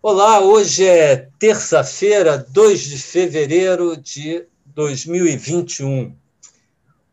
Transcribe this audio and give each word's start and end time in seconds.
Olá, 0.00 0.40
hoje 0.40 0.86
é 0.86 1.28
terça-feira, 1.40 2.38
2 2.38 2.82
de 2.82 2.98
fevereiro 2.98 3.96
de 3.96 4.46
2021. 4.66 6.14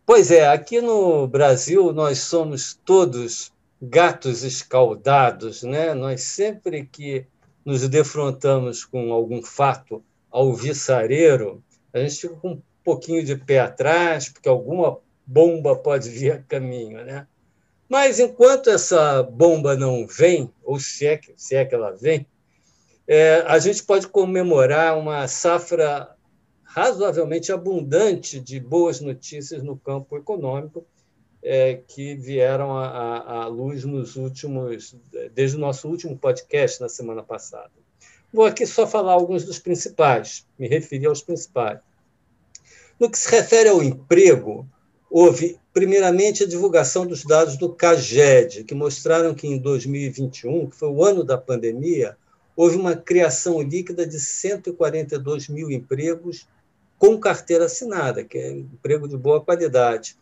Pois 0.05 0.29
é, 0.29 0.47
aqui 0.47 0.79
no 0.79 1.26
Brasil 1.26 1.92
nós 1.92 2.19
somos 2.19 2.79
todos 2.85 3.51
gatos 3.81 4.44
escaldados, 4.44 5.63
né? 5.63 5.96
Nós 5.96 6.21
sempre 6.26 6.85
que 6.85 7.26
nos 7.65 7.90
defrontamos 7.90 8.86
com 8.86 9.12
algum 9.12 9.42
fato 9.42 10.04
alvissareiro, 10.29 11.63
a 11.92 11.97
gente 11.97 12.22
fica 12.22 12.36
com 12.36 12.52
um 12.52 12.62
pouquinho 12.83 13.26
de 13.26 13.36
pé 13.36 13.62
atrás, 13.62 14.29
porque 14.29 14.47
alguma 14.47 14.99
bomba 15.26 15.76
pode 15.76 16.08
vir 16.12 16.34
a 16.34 16.38
caminho, 16.38 17.04
né? 17.04 17.26
Mas 17.90 18.20
enquanto 18.20 18.70
essa 18.70 19.23
bomba 19.23 19.76
não 19.76 20.05
vem, 20.05 20.52
ou 20.63 20.80
se 20.80 21.08
é 21.08 21.17
que, 21.17 21.34
se 21.36 21.55
é 21.55 21.66
que 21.66 21.73
ela 21.73 21.90
vem, 21.90 22.27
é, 23.08 23.44
a 23.48 23.59
gente 23.59 23.84
pode 23.84 24.08
comemorar 24.08 24.98
uma 24.98 25.27
safra 25.27 26.16
razoavelmente 26.64 27.52
abundante 27.52 28.40
de 28.40 28.59
boas 28.59 29.00
notícias 29.00 29.64
no 29.64 29.78
campo 29.78 30.18
econômico 30.18 30.86
é, 31.41 31.76
que 31.88 32.16
vieram 32.16 32.76
à, 32.76 33.45
luz 33.45 33.86
nos 33.86 34.16
últimos, 34.16 34.95
desde 35.34 35.55
o 35.55 35.59
nosso 35.59 35.88
último 35.88 36.18
podcast 36.18 36.81
na 36.81 36.90
semana 36.90 37.22
passada. 37.22 37.72
Vou 38.34 38.45
aqui 38.45 38.66
só 38.66 38.88
falar 38.88 39.14
alguns 39.14 39.45
dos 39.45 39.59
principais, 39.59 40.45
me 40.58 40.67
referir 40.67 41.06
aos 41.06 41.22
principais. 41.22 41.80
No 43.00 43.09
que 43.09 43.20
se 43.20 43.30
refere 43.30 43.70
ao 43.70 43.84
emprego, 43.84 44.67
houve, 45.09 45.59
primeiramente, 45.72 46.44
a 46.44 46.48
divulgação 46.48 47.06
dos 47.06 47.23
dados 47.23 47.56
do 47.58 47.70
CAGED, 47.73 48.64
que 48.64 48.73
mostraram 48.73 49.36
que 49.36 49.48
em 49.48 49.59
2021, 49.59 50.67
que 50.67 50.76
foi 50.76 50.89
o 50.89 51.03
ano 51.03 51.23
da 51.23 51.38
pandemia, 51.38 52.17
houve 52.56 52.78
uma 52.78 52.95
criação 52.95 53.61
líquida 53.61 54.06
de 54.06 54.20
142 54.20 55.50
mil 55.50 55.70
empregos 55.70 56.48
com 56.98 57.20
carteira 57.20 57.66
assinada, 57.66 58.23
que 58.23 58.38
é 58.38 58.52
emprego 58.52 59.08
de 59.08 59.17
boa 59.17 59.42
qualidade. 59.42 60.16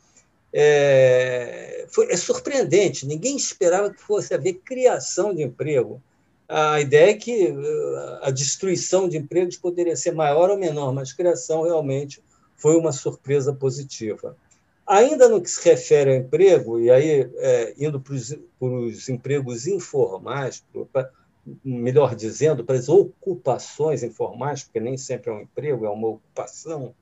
É, 0.52 1.86
foi, 1.90 2.12
é 2.12 2.18
surpreendente, 2.18 3.08
ninguém 3.08 3.36
esperava 3.36 3.92
que 3.92 4.02
fosse 4.02 4.34
haver 4.34 4.54
criação 4.66 5.34
de 5.34 5.44
emprego. 5.44 6.02
A 6.48 6.80
ideia 6.82 7.12
é 7.12 7.16
que 7.16 7.48
uh, 7.48 8.20
a 8.22 8.30
destruição 8.30 9.08
de 9.08 9.18
empregos 9.18 9.58
poderia 9.58 9.96
ser 9.96 10.12
maior 10.12 10.50
ou 10.50 10.58
menor, 10.58 10.94
mas 10.94 11.14
criação 11.14 11.64
realmente 11.64 12.22
foi 12.56 12.76
uma 12.76 12.92
surpresa 12.92 13.54
positiva. 13.54 14.36
Ainda 14.86 15.30
no 15.30 15.42
que 15.42 15.50
se 15.50 15.64
refere 15.68 16.12
ao 16.12 16.18
emprego, 16.18 16.80
e 16.80 16.92
aí 16.92 17.30
é, 17.38 17.74
indo 17.78 18.00
para 18.00 18.16
os 18.68 19.10
empregos 19.10 19.66
informais, 19.66 20.64
para 20.92 21.10
melhor 21.64 22.16
dizendo, 22.16 22.64
para 22.64 22.78
as 22.78 22.90
ocupações 22.90 24.04
informais, 24.04 24.64
porque 24.64 24.80
nem 24.80 24.98
sempre 24.98 25.30
é 25.30 25.34
um 25.34 25.42
emprego, 25.42 25.86
é 25.86 25.90
uma 25.90 26.08
ocupação, 26.08 26.96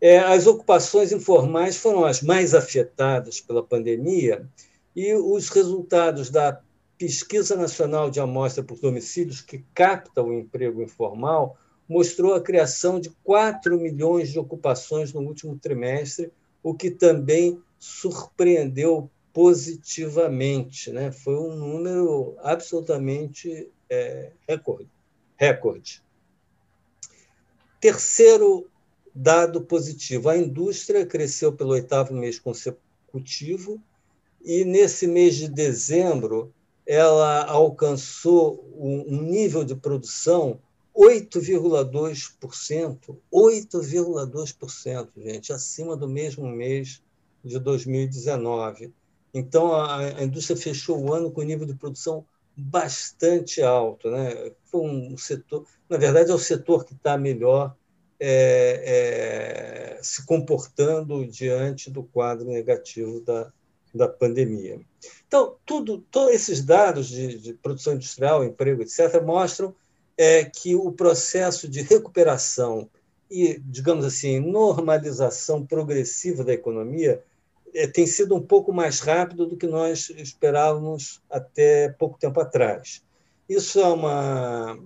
é, 0.00 0.18
as 0.18 0.46
ocupações 0.46 1.12
informais 1.12 1.76
foram 1.76 2.04
as 2.04 2.20
mais 2.20 2.54
afetadas 2.54 3.40
pela 3.40 3.62
pandemia 3.62 4.46
e 4.94 5.14
os 5.14 5.48
resultados 5.48 6.28
da 6.30 6.60
Pesquisa 6.98 7.56
Nacional 7.56 8.10
de 8.10 8.20
Amostra 8.20 8.62
por 8.62 8.78
Domicílios, 8.78 9.40
que 9.40 9.64
capta 9.74 10.22
o 10.22 10.32
emprego 10.32 10.82
informal, 10.82 11.56
mostrou 11.88 12.34
a 12.34 12.40
criação 12.40 13.00
de 13.00 13.10
4 13.24 13.78
milhões 13.80 14.30
de 14.30 14.38
ocupações 14.38 15.12
no 15.12 15.20
último 15.22 15.58
trimestre, 15.58 16.30
o 16.62 16.74
que 16.74 16.90
também 16.90 17.60
surpreendeu 17.78 19.10
positivamente. 19.34 20.90
Né? 20.90 21.12
Foi 21.12 21.36
um 21.36 21.54
número 21.54 22.34
absolutamente 22.38 23.70
é, 23.90 24.30
recorde. 24.48 24.88
recorde. 25.36 26.02
Terceiro 27.80 28.70
dado 29.14 29.60
positivo: 29.60 30.30
a 30.30 30.38
indústria 30.38 31.04
cresceu 31.04 31.52
pelo 31.52 31.72
oitavo 31.72 32.14
mês 32.14 32.38
consecutivo 32.38 33.78
e, 34.42 34.64
nesse 34.64 35.06
mês 35.06 35.34
de 35.34 35.46
dezembro, 35.48 36.50
ela 36.86 37.44
alcançou 37.44 38.66
um 38.76 39.22
nível 39.22 39.64
de 39.64 39.74
produção 39.74 40.60
8,2%, 40.94 43.16
8,2%, 43.32 45.08
gente, 45.16 45.50
acima 45.52 45.96
do 45.96 46.08
mesmo 46.08 46.48
mês 46.48 47.02
de 47.42 47.58
2019. 47.58 48.92
Então, 49.34 49.74
a, 49.74 49.98
a 49.98 50.22
indústria 50.22 50.56
fechou 50.56 50.98
o 50.98 51.12
ano 51.12 51.30
com 51.30 51.42
nível 51.42 51.66
de 51.66 51.74
produção 51.74 52.24
bastante 52.56 53.60
alto. 53.60 54.08
Né? 54.08 54.52
Foi 54.64 54.80
um 54.82 55.16
setor, 55.18 55.66
na 55.88 55.98
verdade, 55.98 56.30
é 56.30 56.34
o 56.34 56.38
setor 56.38 56.84
que 56.84 56.94
está 56.94 57.18
melhor 57.18 57.74
é, 58.20 59.96
é, 59.96 60.02
se 60.02 60.24
comportando 60.24 61.26
diante 61.26 61.90
do 61.90 62.04
quadro 62.04 62.46
negativo 62.46 63.20
da, 63.20 63.52
da 63.92 64.08
pandemia. 64.08 64.80
Então, 65.26 65.56
tudo, 65.66 65.98
todos 66.10 66.32
esses 66.32 66.64
dados 66.64 67.08
de, 67.08 67.38
de 67.38 67.54
produção 67.54 67.94
industrial, 67.94 68.44
emprego, 68.44 68.82
etc., 68.82 69.20
mostram 69.20 69.74
é, 70.16 70.44
que 70.44 70.76
o 70.76 70.92
processo 70.92 71.68
de 71.68 71.82
recuperação 71.82 72.88
e, 73.28 73.60
digamos 73.64 74.04
assim, 74.04 74.38
normalização 74.38 75.66
progressiva 75.66 76.44
da 76.44 76.52
economia 76.52 77.22
tem 77.92 78.06
sido 78.06 78.36
um 78.36 78.40
pouco 78.40 78.72
mais 78.72 79.00
rápido 79.00 79.46
do 79.46 79.56
que 79.56 79.66
nós 79.66 80.08
esperávamos 80.10 81.20
até 81.28 81.88
pouco 81.88 82.18
tempo 82.18 82.40
atrás. 82.40 83.02
Isso 83.48 83.80
é 83.80 83.86
uma 83.86 84.78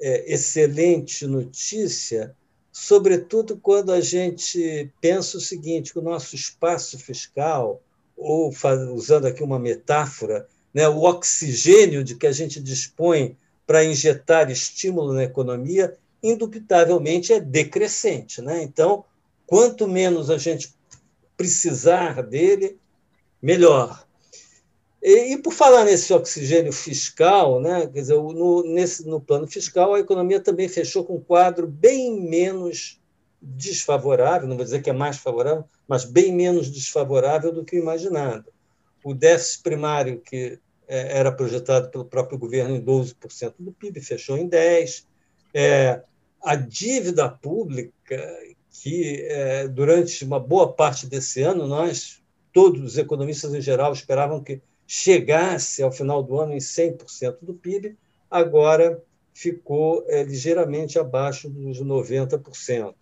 é, 0.00 0.32
excelente 0.32 1.26
notícia, 1.26 2.34
sobretudo 2.72 3.58
quando 3.58 3.92
a 3.92 4.00
gente 4.00 4.90
pensa 5.00 5.36
o 5.36 5.40
seguinte: 5.40 5.92
que 5.92 5.98
o 5.98 6.02
nosso 6.02 6.34
espaço 6.34 6.98
fiscal, 6.98 7.82
ou 8.16 8.52
usando 8.94 9.26
aqui 9.26 9.42
uma 9.42 9.58
metáfora, 9.58 10.48
né, 10.72 10.88
o 10.88 11.02
oxigênio 11.02 12.02
de 12.02 12.14
que 12.14 12.26
a 12.26 12.32
gente 12.32 12.60
dispõe 12.60 13.36
para 13.66 13.84
injetar 13.84 14.50
estímulo 14.50 15.12
na 15.12 15.24
economia, 15.24 15.96
indubitavelmente 16.22 17.32
é 17.32 17.40
decrescente. 17.40 18.42
Né? 18.42 18.62
Então, 18.62 19.04
quanto 19.46 19.86
menos 19.86 20.30
a 20.30 20.38
gente 20.38 20.74
precisar 21.40 22.22
dele, 22.22 22.78
melhor. 23.40 24.06
E, 25.02 25.32
e, 25.32 25.38
por 25.38 25.54
falar 25.54 25.86
nesse 25.86 26.12
oxigênio 26.12 26.70
fiscal, 26.70 27.58
né, 27.62 27.86
quer 27.86 28.00
dizer, 28.00 28.16
no, 28.16 28.62
nesse, 28.62 29.08
no 29.08 29.18
plano 29.18 29.46
fiscal, 29.46 29.94
a 29.94 30.00
economia 30.00 30.38
também 30.38 30.68
fechou 30.68 31.02
com 31.02 31.14
um 31.14 31.20
quadro 31.20 31.66
bem 31.66 32.20
menos 32.20 33.00
desfavorável, 33.40 34.46
não 34.46 34.56
vou 34.56 34.66
dizer 34.66 34.82
que 34.82 34.90
é 34.90 34.92
mais 34.92 35.16
favorável, 35.16 35.64
mas 35.88 36.04
bem 36.04 36.30
menos 36.30 36.70
desfavorável 36.70 37.50
do 37.50 37.64
que 37.64 37.76
imaginado. 37.76 38.52
O 39.02 39.14
déficit 39.14 39.62
primário, 39.62 40.20
que 40.20 40.58
é, 40.86 41.16
era 41.20 41.32
projetado 41.32 41.88
pelo 41.88 42.04
próprio 42.04 42.38
governo 42.38 42.76
em 42.76 42.84
12% 42.84 43.54
do 43.58 43.72
PIB, 43.72 44.02
fechou 44.02 44.36
em 44.36 44.46
10%. 44.46 45.04
É, 45.54 46.02
a 46.42 46.54
dívida 46.54 47.30
pública, 47.30 48.38
que 48.70 49.26
é, 49.28 49.68
durante 49.68 50.24
uma 50.24 50.38
boa 50.38 50.72
parte 50.72 51.06
desse 51.06 51.42
ano 51.42 51.66
nós, 51.66 52.22
todos 52.52 52.82
os 52.82 52.98
economistas 52.98 53.54
em 53.54 53.60
geral, 53.60 53.92
esperavam 53.92 54.42
que 54.42 54.62
chegasse 54.86 55.82
ao 55.82 55.92
final 55.92 56.22
do 56.22 56.38
ano 56.38 56.52
em 56.52 56.58
100% 56.58 57.38
do 57.42 57.54
PIB, 57.54 57.96
agora 58.30 59.02
ficou 59.32 60.04
é, 60.08 60.22
ligeiramente 60.22 60.98
abaixo 60.98 61.48
dos 61.48 61.80
90%. 61.80 62.94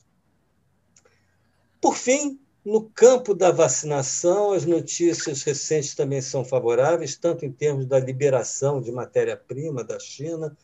Por 1.81 1.97
fim, 1.97 2.41
no 2.65 2.83
campo 2.91 3.35
da 3.35 3.51
vacinação, 3.51 4.53
as 4.53 4.67
notícias 4.67 5.43
recentes 5.43 5.95
também 5.95 6.21
são 6.21 6.45
favoráveis, 6.45 7.17
tanto 7.17 7.47
em 7.47 7.53
termos 7.53 7.87
da 7.87 7.99
liberação 7.99 8.81
de 8.81 8.93
matéria-prima 8.93 9.83
da 9.83 9.99
China, 9.99 10.57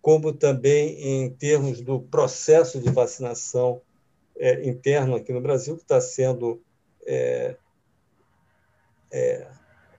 como 0.00 0.32
também 0.32 1.00
em 1.00 1.30
termos 1.30 1.80
do 1.80 2.00
processo 2.00 2.80
de 2.80 2.90
vacinação 2.90 3.80
é, 4.36 4.66
interno 4.66 5.16
aqui 5.16 5.32
no 5.32 5.40
Brasil, 5.40 5.76
que 5.76 5.82
está 5.82 6.00
sendo 6.00 6.62
é, 7.06 7.56
é, 9.10 9.46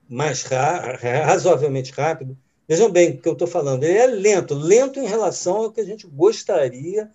mais 0.09 0.43
ra 0.43 0.97
razoavelmente 1.25 1.91
rápido. 1.91 2.37
Vejam 2.67 2.89
bem 2.89 3.11
o 3.11 3.21
que 3.21 3.27
eu 3.27 3.33
estou 3.33 3.47
falando. 3.47 3.83
Ele 3.83 3.97
é 3.97 4.07
lento, 4.07 4.53
lento 4.53 4.99
em 4.99 5.05
relação 5.05 5.57
ao 5.57 5.71
que 5.71 5.81
a 5.81 5.85
gente 5.85 6.07
gostaria 6.07 7.11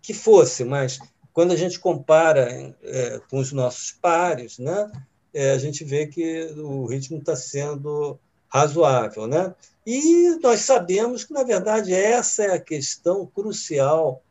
que 0.00 0.14
fosse, 0.14 0.64
mas 0.64 0.98
quando 1.32 1.52
a 1.52 1.56
gente 1.56 1.78
compara 1.78 2.74
é, 2.82 3.20
com 3.30 3.38
os 3.38 3.52
nossos 3.52 3.92
pares, 3.92 4.58
né, 4.58 4.90
é, 5.32 5.52
a 5.52 5.58
gente 5.58 5.84
vê 5.84 6.06
que 6.06 6.44
o 6.56 6.86
ritmo 6.86 7.18
está 7.18 7.34
sendo 7.34 8.18
razoável. 8.48 9.26
Né? 9.26 9.54
E 9.86 10.38
nós 10.42 10.60
sabemos 10.60 11.24
que, 11.24 11.32
na 11.32 11.42
verdade, 11.42 11.94
essa 11.94 12.44
é 12.44 12.54
a 12.54 12.60
questão 12.60 13.26
crucial 13.26 14.22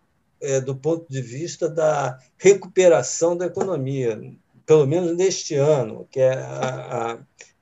do 0.65 0.75
ponto 0.75 1.05
de 1.09 1.21
vista 1.21 1.69
da 1.69 2.19
recuperação 2.37 3.37
da 3.37 3.45
economia, 3.45 4.19
pelo 4.65 4.87
menos 4.87 5.15
neste 5.15 5.55
ano, 5.55 6.07
que 6.09 6.19
é 6.19 6.33
a, 6.33 7.11
a, 7.11 7.19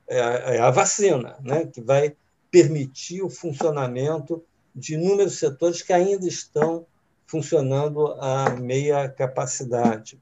é 0.08 0.56
é 0.56 0.58
a 0.60 0.70
vacina, 0.70 1.36
né, 1.40 1.66
que 1.66 1.80
vai 1.80 2.16
permitir 2.50 3.22
o 3.22 3.30
funcionamento 3.30 4.42
de 4.74 4.94
inúmeros 4.94 5.38
setores 5.38 5.82
que 5.82 5.92
ainda 5.92 6.26
estão 6.26 6.86
funcionando 7.26 8.06
a 8.20 8.50
meia 8.50 9.08
capacidade. 9.08 10.18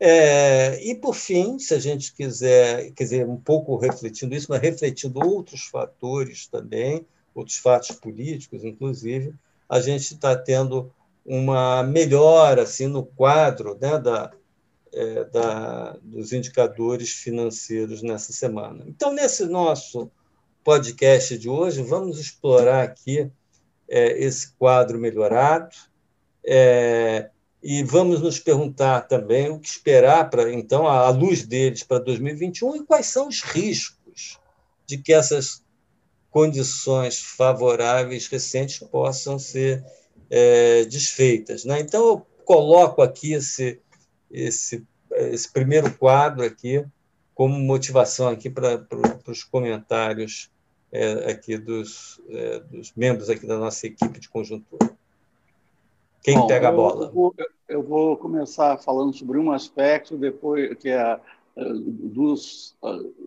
É, 0.00 0.80
e, 0.84 0.94
por 0.94 1.14
fim, 1.14 1.58
se 1.58 1.74
a 1.74 1.78
gente 1.78 2.12
quiser, 2.12 2.92
quer 2.92 3.04
dizer, 3.04 3.26
um 3.26 3.36
pouco 3.36 3.76
refletindo 3.76 4.34
isso, 4.34 4.46
mas 4.48 4.60
refletindo 4.60 5.18
outros 5.26 5.64
fatores 5.64 6.46
também, 6.46 7.04
outros 7.34 7.56
fatos 7.56 7.92
políticos, 7.92 8.64
inclusive, 8.64 9.34
a 9.68 9.80
gente 9.80 10.14
está 10.14 10.36
tendo 10.36 10.92
uma 11.24 11.82
melhora 11.82 12.62
assim, 12.62 12.86
no 12.86 13.04
quadro 13.04 13.76
né, 13.80 13.98
da, 13.98 14.32
é, 14.92 15.24
da, 15.24 15.96
dos 16.02 16.32
indicadores 16.32 17.10
financeiros 17.10 18.02
nessa 18.02 18.32
semana. 18.32 18.84
Então, 18.86 19.12
nesse 19.12 19.44
nosso 19.44 20.10
podcast 20.64 21.36
de 21.36 21.48
hoje, 21.48 21.82
vamos 21.82 22.18
explorar 22.18 22.82
aqui 22.82 23.30
é, 23.88 24.22
esse 24.22 24.52
quadro 24.52 24.98
melhorado 24.98 25.74
é, 26.44 27.30
e 27.62 27.82
vamos 27.82 28.20
nos 28.20 28.38
perguntar 28.38 29.02
também 29.02 29.50
o 29.50 29.58
que 29.58 29.68
esperar 29.68 30.30
para 30.30 30.52
então 30.52 30.86
à 30.86 31.08
luz 31.10 31.42
deles 31.44 31.82
para 31.82 31.98
2021 31.98 32.76
e 32.76 32.84
quais 32.84 33.06
são 33.06 33.28
os 33.28 33.42
riscos 33.42 34.38
de 34.86 34.98
que 34.98 35.12
essas 35.12 35.62
condições 36.30 37.20
favoráveis 37.20 38.26
recentes 38.26 38.78
possam 38.78 39.38
ser 39.38 39.84
é, 40.30 40.84
desfeitas. 40.84 41.64
Né? 41.64 41.80
Então, 41.80 42.06
eu 42.06 42.26
coloco 42.44 43.02
aqui 43.02 43.32
esse, 43.32 43.80
esse, 44.30 44.86
esse 45.10 45.52
primeiro 45.52 45.92
quadro 45.96 46.44
aqui 46.44 46.84
como 47.34 47.58
motivação 47.58 48.28
aqui 48.28 48.50
para 48.50 48.84
os 49.26 49.44
comentários 49.44 50.50
é, 50.90 51.30
aqui 51.30 51.56
dos, 51.56 52.20
é, 52.28 52.60
dos 52.60 52.92
membros 52.94 53.30
aqui 53.30 53.46
da 53.46 53.58
nossa 53.58 53.86
equipe 53.86 54.18
de 54.18 54.28
conjuntura. 54.28 54.90
Quem 56.22 56.36
Bom, 56.36 56.46
pega 56.46 56.68
a 56.68 56.72
bola? 56.72 57.06
Eu 57.06 57.12
vou, 57.12 57.34
eu 57.68 57.82
vou, 57.82 58.16
começar 58.16 58.76
falando 58.78 59.14
sobre 59.14 59.38
um 59.38 59.52
aspecto, 59.52 60.16
depois 60.16 60.76
que 60.78 60.88
é 60.88 61.20
dos, 61.64 62.76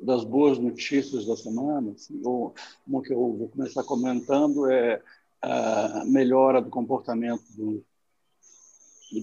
das 0.02 0.24
boas 0.24 0.58
notícias 0.58 1.26
da 1.26 1.36
semana. 1.36 1.92
Assim, 1.92 2.22
ou, 2.24 2.54
uma 2.88 3.02
que 3.02 3.14
eu 3.14 3.18
vou 3.18 3.50
começar 3.50 3.84
comentando 3.84 4.70
é 4.70 5.02
a 5.42 6.04
melhora 6.06 6.62
do 6.62 6.70
comportamento 6.70 7.44
do, 7.56 7.84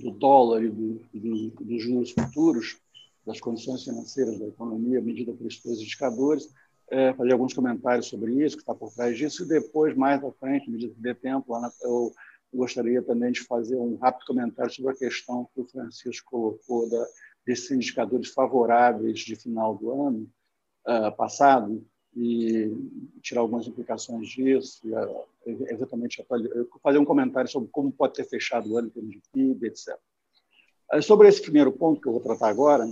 do 0.02 0.10
dólar 0.10 0.64
e 0.64 0.68
do, 0.68 1.00
do, 1.14 1.50
dos 1.50 1.82
juros 1.82 2.10
futuros, 2.10 2.78
das 3.24 3.40
condições 3.40 3.84
financeiras 3.84 4.38
da 4.38 4.46
economia, 4.46 5.00
medida 5.00 5.32
por 5.32 5.46
esses 5.46 5.62
dois 5.62 5.78
indicadores, 5.78 6.52
é, 6.90 7.12
fazer 7.12 7.32
alguns 7.32 7.52
comentários 7.52 8.06
sobre 8.06 8.44
isso, 8.44 8.56
que 8.56 8.62
está 8.62 8.74
por 8.74 8.92
trás 8.92 9.16
disso, 9.16 9.44
e 9.44 9.48
depois, 9.48 9.94
mais 9.96 10.24
à 10.24 10.32
frente, 10.32 10.70
medida 10.70 10.94
que 10.94 11.00
dê 11.00 11.14
tempo, 11.14 11.54
Ana, 11.54 11.70
eu 11.82 12.12
gostaria 12.52 13.02
também 13.02 13.30
de 13.30 13.40
fazer 13.40 13.76
um 13.76 13.96
rápido 13.96 14.26
comentário 14.26 14.72
sobre 14.72 14.92
a 14.92 14.96
questão 14.96 15.46
que 15.54 15.60
o 15.60 15.66
Francisco 15.66 16.30
colocou 16.30 16.88
da, 16.88 17.06
desses 17.48 17.70
indicadores 17.70 18.28
favoráveis 18.28 19.20
de 19.20 19.34
final 19.34 19.74
do 19.74 19.90
ano 19.90 20.30
uh, 20.86 21.16
passado, 21.16 21.82
e 22.14 22.70
tirar 23.22 23.40
algumas 23.40 23.66
implicações 23.66 24.28
disso, 24.28 24.86
e, 24.86 24.92
uh, 24.92 25.26
eventualmente 25.70 26.22
fazer 26.82 26.98
um 26.98 27.06
comentário 27.06 27.50
sobre 27.50 27.70
como 27.70 27.90
pode 27.90 28.12
ter 28.12 28.24
fechado 28.24 28.70
o 28.70 28.76
ano 28.76 28.88
em 28.88 28.90
termos 28.90 29.12
de 29.12 29.22
PIB, 29.32 29.66
etc. 29.66 29.98
Uh, 30.92 31.00
sobre 31.00 31.26
esse 31.26 31.40
primeiro 31.40 31.72
ponto 31.72 32.02
que 32.02 32.06
eu 32.06 32.12
vou 32.12 32.20
tratar 32.20 32.48
agora, 32.48 32.86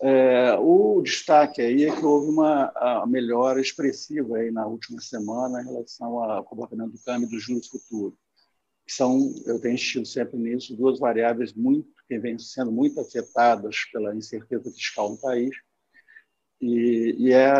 é, 0.00 0.54
o 0.60 1.02
destaque 1.02 1.60
aí 1.60 1.86
é 1.86 1.90
que 1.90 2.04
houve 2.04 2.30
uma 2.30 3.04
melhora 3.08 3.60
expressiva 3.60 4.36
aí 4.36 4.48
na 4.48 4.64
última 4.64 5.00
semana 5.00 5.60
em 5.60 5.64
relação 5.64 6.22
ao 6.22 6.44
comportamento 6.44 6.92
do 6.92 7.02
câmbio 7.02 7.28
dos 7.28 7.42
juros 7.42 7.66
futuros. 7.66 8.16
Que 8.86 8.92
são, 8.92 9.34
eu 9.44 9.60
tenho 9.60 9.74
insistido 9.74 10.06
sempre 10.06 10.38
nisso, 10.38 10.76
duas 10.76 11.00
variáveis 11.00 11.52
muito 11.52 11.97
que 12.08 12.18
vêm 12.18 12.38
sendo 12.38 12.72
muito 12.72 12.98
afetadas 13.00 13.84
pela 13.92 14.14
incerteza 14.16 14.70
fiscal 14.72 15.10
no 15.10 15.20
país 15.20 15.54
e, 16.60 17.14
e 17.18 17.32
é 17.32 17.52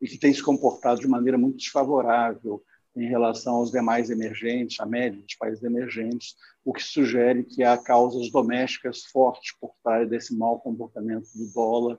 e 0.00 0.08
que 0.08 0.18
tem 0.18 0.32
se 0.32 0.42
comportado 0.42 1.00
de 1.00 1.08
maneira 1.08 1.38
muito 1.38 1.56
desfavorável 1.56 2.62
em 2.94 3.08
relação 3.08 3.56
aos 3.56 3.70
demais 3.70 4.10
emergentes, 4.10 4.78
a 4.78 4.86
média 4.86 5.20
dos 5.20 5.34
países 5.34 5.64
emergentes, 5.64 6.36
o 6.64 6.72
que 6.72 6.82
sugere 6.82 7.42
que 7.42 7.64
há 7.64 7.76
causas 7.76 8.30
domésticas 8.30 9.04
fortes 9.04 9.52
por 9.58 9.74
trás 9.82 10.08
desse 10.08 10.36
mau 10.36 10.60
comportamento 10.60 11.26
do 11.34 11.52
dólar 11.52 11.98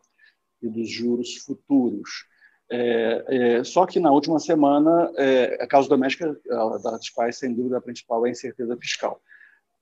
e 0.61 0.69
dos 0.69 0.89
juros 0.89 1.35
futuros. 1.37 2.09
É, 2.71 3.25
é, 3.27 3.63
só 3.63 3.85
que 3.85 3.99
na 3.99 4.11
última 4.11 4.39
semana, 4.39 5.11
é, 5.17 5.63
a 5.63 5.67
causa 5.67 5.89
doméstica, 5.89 6.39
das 6.81 7.09
quais, 7.09 7.37
sem 7.37 7.53
dúvida, 7.53 7.77
a 7.77 7.81
principal 7.81 8.25
é 8.25 8.29
a 8.29 8.31
incerteza 8.31 8.77
fiscal. 8.77 9.21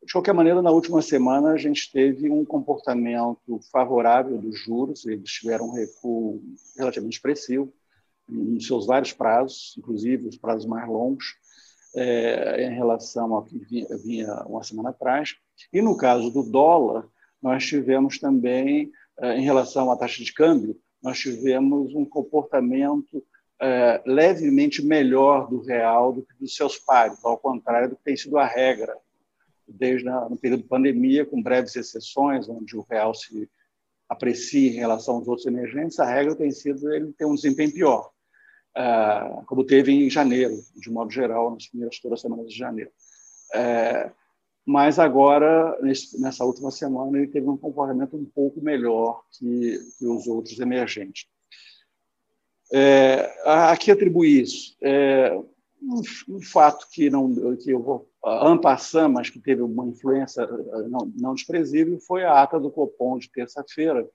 De 0.05 0.11
qualquer 0.11 0.33
maneira, 0.33 0.61
na 0.61 0.69
última 0.69 1.01
semana, 1.01 1.51
a 1.51 1.57
gente 1.57 1.89
teve 1.91 2.29
um 2.29 2.43
comportamento 2.43 3.59
favorável 3.71 4.37
dos 4.37 4.59
juros, 4.59 5.05
eles 5.05 5.31
tiveram 5.31 5.67
um 5.67 5.71
recuo 5.71 6.41
relativamente 6.77 7.13
expressivo, 7.13 7.71
em 8.29 8.59
seus 8.59 8.85
vários 8.85 9.13
prazos, 9.13 9.75
inclusive 9.77 10.27
os 10.27 10.37
prazos 10.37 10.65
mais 10.65 10.87
longos, 10.87 11.35
é, 11.95 12.65
em 12.65 12.75
relação 12.75 13.33
ao 13.33 13.43
que 13.43 13.57
vinha, 13.57 13.87
vinha, 13.97 14.43
uma 14.45 14.63
semana 14.63 14.89
atrás. 14.89 15.35
E 15.71 15.81
no 15.81 15.95
caso 15.95 16.29
do 16.29 16.43
dólar, 16.43 17.07
nós 17.41 17.65
tivemos 17.65 18.19
também, 18.19 18.91
é, 19.19 19.37
em 19.37 19.43
relação 19.43 19.89
à 19.89 19.95
taxa 19.95 20.23
de 20.23 20.33
câmbio, 20.33 20.77
nós 21.01 21.17
tivemos 21.19 21.93
um 21.95 22.05
comportamento 22.05 23.23
é, 23.61 24.01
levemente 24.05 24.83
melhor 24.83 25.49
do 25.49 25.61
real 25.61 26.11
do 26.11 26.23
que 26.23 26.33
dos 26.39 26.55
seus 26.55 26.77
pares, 26.77 27.23
ao 27.23 27.37
contrário 27.37 27.89
do 27.89 27.95
que 27.95 28.03
tem 28.03 28.17
sido 28.17 28.37
a 28.37 28.45
regra 28.45 28.97
desde 29.67 30.07
a, 30.09 30.29
no 30.29 30.37
período 30.37 30.63
de 30.63 30.69
pandemia, 30.69 31.25
com 31.25 31.41
breves 31.41 31.75
exceções, 31.75 32.47
onde 32.49 32.75
o 32.75 32.85
real 32.89 33.13
se 33.13 33.49
aprecia 34.09 34.69
em 34.69 34.75
relação 34.75 35.15
aos 35.15 35.27
outros 35.27 35.47
emergentes, 35.47 35.99
a 35.99 36.05
regra 36.05 36.35
tem 36.35 36.51
sido 36.51 36.91
ele 36.93 37.13
ter 37.13 37.25
um 37.25 37.35
desempenho 37.35 37.73
pior. 37.73 38.11
É, 38.75 39.41
como 39.45 39.63
teve 39.65 39.91
em 39.91 40.09
janeiro, 40.09 40.55
de 40.75 40.89
modo 40.89 41.11
geral, 41.11 41.51
nas 41.51 41.67
primeiras 41.67 41.99
todas 41.99 42.17
as 42.17 42.21
semanas 42.21 42.49
de 42.49 42.57
janeiro. 42.57 42.91
É, 43.53 44.11
mas 44.65 44.97
agora, 44.97 45.77
nessa 46.19 46.45
última 46.45 46.71
semana, 46.71 47.17
ele 47.17 47.27
teve 47.27 47.47
um 47.47 47.57
comportamento 47.57 48.15
um 48.15 48.25
pouco 48.25 48.61
melhor 48.61 49.21
que, 49.31 49.79
que 49.97 50.05
os 50.05 50.25
outros 50.25 50.59
emergentes. 50.59 51.27
É, 52.71 53.31
a 53.45 53.75
que 53.77 53.91
atribuir 53.91 54.43
isso? 54.43 54.75
É, 54.81 55.37
um, 55.83 56.35
um, 56.35 56.41
fato 56.41 56.87
que, 56.91 57.09
não, 57.09 57.55
que 57.57 57.71
eu 57.71 57.81
vou 57.81 58.09
ampassar, 58.23 59.09
mas 59.09 59.29
que 59.29 59.39
teve 59.39 59.61
uma 59.61 59.85
influência 59.87 60.47
não, 60.89 61.11
não 61.15 61.33
desprezível, 61.33 61.99
foi 61.99 62.23
a 62.23 62.41
ata 62.41 62.59
do 62.59 62.71
Copom 62.71 63.17
de 63.17 63.29
terça-feira, 63.29 64.07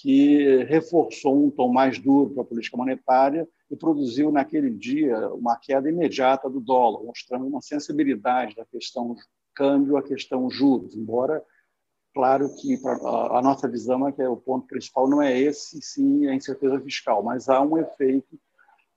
que 0.00 0.64
reforçou 0.64 1.44
um 1.44 1.50
tom 1.50 1.72
mais 1.72 1.98
duro 1.98 2.30
para 2.30 2.42
a 2.42 2.46
política 2.46 2.76
monetária 2.76 3.48
e 3.70 3.76
produziu 3.76 4.30
naquele 4.30 4.70
dia 4.70 5.28
uma 5.34 5.56
queda 5.56 5.88
imediata 5.88 6.48
do 6.48 6.60
dólar, 6.60 7.04
mostrando 7.04 7.46
uma 7.46 7.60
sensibilidade 7.60 8.54
da 8.54 8.64
questão 8.64 9.14
câmbio 9.54 9.96
à 9.96 10.02
questão 10.02 10.48
juros, 10.48 10.94
embora 10.94 11.44
claro 12.14 12.48
que 12.54 12.80
a 13.34 13.42
nossa 13.42 13.68
visão 13.68 14.06
é 14.06 14.12
que 14.12 14.22
o 14.22 14.36
ponto 14.36 14.66
principal 14.66 15.08
não 15.08 15.20
é 15.20 15.38
esse, 15.38 15.80
sim 15.82 16.26
a 16.28 16.34
incerteza 16.34 16.80
fiscal, 16.80 17.22
mas 17.22 17.48
há 17.48 17.60
um 17.60 17.76
efeito 17.76 18.38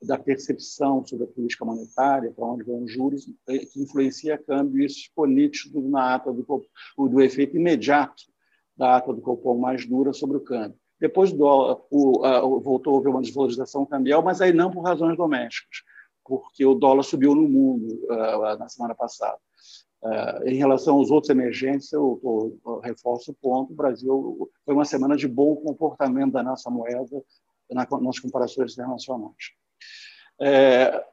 da 0.01 0.17
percepção 0.17 1.05
sobre 1.05 1.25
a 1.25 1.27
política 1.27 1.63
monetária, 1.63 2.31
para 2.31 2.45
onde 2.45 2.63
vão 2.63 2.83
os 2.83 2.91
juros, 2.91 3.29
eh, 3.47 3.59
que 3.59 3.81
influencia 3.81 4.37
câmbio, 4.37 4.81
e 4.81 4.85
isso 4.85 5.03
ficou 5.03 5.27
nítido 5.27 5.81
na 5.81 6.15
ata 6.15 6.33
do, 6.33 6.65
do 6.97 7.21
efeito 7.21 7.55
imediato 7.55 8.23
da 8.75 8.97
ata 8.97 9.13
do 9.13 9.21
Copom 9.21 9.59
mais 9.59 9.85
dura 9.85 10.11
sobre 10.11 10.37
o 10.37 10.41
câmbio. 10.41 10.77
Depois 10.99 11.31
do, 11.31 11.45
o, 11.91 12.25
a, 12.25 12.41
voltou 12.41 12.95
a 12.95 12.99
haver 12.99 13.09
uma 13.09 13.21
desvalorização 13.21 13.85
cambial, 13.85 14.23
mas 14.23 14.41
aí 14.41 14.51
não 14.53 14.71
por 14.71 14.81
razões 14.81 15.15
domésticas, 15.15 15.83
porque 16.23 16.65
o 16.65 16.73
dólar 16.73 17.03
subiu 17.03 17.35
no 17.35 17.47
mundo 17.47 17.87
uh, 18.05 18.57
na 18.57 18.67
semana 18.69 18.95
passada. 18.95 19.37
Uh, 20.01 20.47
em 20.47 20.55
relação 20.55 20.95
aos 20.95 21.11
outros 21.11 21.29
emergentes, 21.29 21.91
eu, 21.93 22.19
eu, 22.23 22.59
eu, 22.65 22.79
reforço 22.79 23.31
o 23.31 23.35
ponto: 23.35 23.71
o 23.71 23.75
Brasil 23.75 24.49
foi 24.65 24.73
uma 24.73 24.85
semana 24.85 25.15
de 25.15 25.27
bom 25.27 25.55
comportamento 25.55 26.31
da 26.31 26.41
nossa 26.41 26.71
moeda 26.71 27.23
na, 27.69 27.87
nas 27.99 28.19
comparações 28.19 28.73
internacionais. 28.73 29.51
É, 30.39 31.03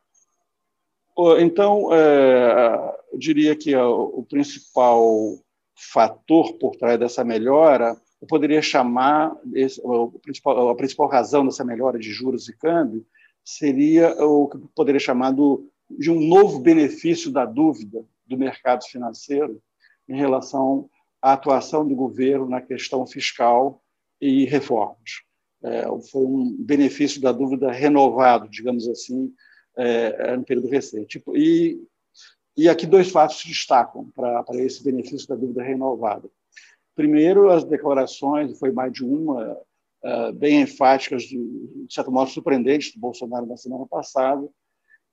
então, 1.40 1.92
é, 1.92 2.96
eu 3.12 3.18
diria 3.18 3.56
que 3.56 3.75
o 3.76 4.25
principal 4.28 5.38
fator 5.75 6.54
por 6.54 6.76
trás 6.76 6.98
dessa 6.98 7.25
melhora 7.25 7.96
eu 8.20 8.26
poderia 8.26 8.60
chamar 8.60 9.37
esse, 9.54 9.80
principal, 10.22 10.68
a 10.68 10.75
principal 10.75 11.08
razão 11.08 11.44
dessa 11.44 11.64
melhora 11.64 11.98
de 11.98 12.10
juros 12.10 12.48
e 12.48 12.56
câmbio 12.56 13.06
seria 13.44 14.10
o 14.25 14.48
que 14.48 14.56
eu 14.56 14.70
poderia 14.75 15.00
chamar 15.00 15.30
do, 15.30 15.70
de 15.88 16.10
um 16.10 16.20
novo 16.20 16.58
benefício 16.58 17.30
da 17.30 17.44
dúvida 17.44 18.04
do 18.26 18.37
mercado 18.37 18.84
financeiro 18.84 19.62
em 20.08 20.16
relação 20.16 20.90
à 21.22 21.32
atuação 21.32 21.87
do 21.87 21.94
governo 21.94 22.48
na 22.48 22.60
questão 22.60 23.06
fiscal 23.06 23.82
e 24.20 24.44
reformas. 24.44 25.22
É, 25.62 25.84
foi 26.10 26.24
um 26.24 26.56
benefício 26.58 27.20
da 27.20 27.32
dúvida 27.32 27.70
renovado, 27.70 28.48
digamos 28.48 28.88
assim, 28.88 29.32
é, 29.76 30.36
no 30.36 30.44
período 30.44 30.68
recente. 30.68 31.06
Tipo, 31.06 31.36
e, 31.36 31.82
e 32.56 32.68
aqui 32.68 32.86
dois 32.86 33.10
fatos 33.10 33.40
se 33.40 33.48
destacam 33.48 34.10
para 34.14 34.44
esse 34.56 34.82
benefício 34.82 35.26
da 35.28 35.36
dívida 35.36 35.62
renovada. 35.62 36.28
Primeiro, 36.94 37.50
as 37.50 37.64
declarações, 37.64 38.58
foi 38.58 38.72
mais 38.72 38.92
de 38.92 39.04
uma, 39.04 39.56
uh, 40.04 40.32
bem 40.32 40.62
enfáticas, 40.62 41.22
de, 41.22 41.36
de 41.36 41.94
certo 41.94 42.10
modo 42.10 42.30
surpreendentes, 42.30 42.92
do 42.92 43.00
Bolsonaro 43.00 43.46
na 43.46 43.56
semana 43.56 43.86
passada, 43.86 44.48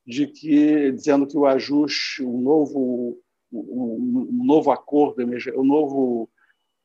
de 0.05 0.27
que 0.27 0.91
dizendo 0.91 1.27
que 1.27 1.37
o 1.37 1.45
ajuste, 1.45 2.23
um 2.23 2.41
novo, 2.41 3.19
um, 3.51 4.27
um 4.31 4.43
novo 4.45 4.71
acordo, 4.71 5.23
um 5.55 5.63
novo 5.63 6.29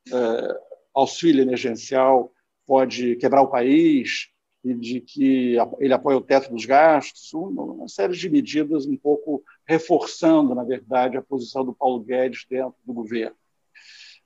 uh, 0.08 0.80
auxílio 0.94 1.42
emergencial 1.42 2.32
pode 2.70 3.16
quebrar 3.16 3.42
o 3.42 3.48
país 3.48 4.28
e 4.64 4.72
de 4.72 5.00
que 5.00 5.56
ele 5.80 5.92
apoia 5.92 6.16
o 6.16 6.20
teto 6.20 6.52
dos 6.52 6.64
gastos, 6.64 7.34
uma 7.34 7.88
série 7.88 8.12
de 8.12 8.30
medidas 8.30 8.86
um 8.86 8.96
pouco 8.96 9.42
reforçando, 9.66 10.54
na 10.54 10.62
verdade, 10.62 11.16
a 11.16 11.22
posição 11.22 11.64
do 11.64 11.74
Paulo 11.74 11.98
Guedes 11.98 12.46
dentro 12.48 12.76
do 12.86 12.92
governo. 12.92 13.34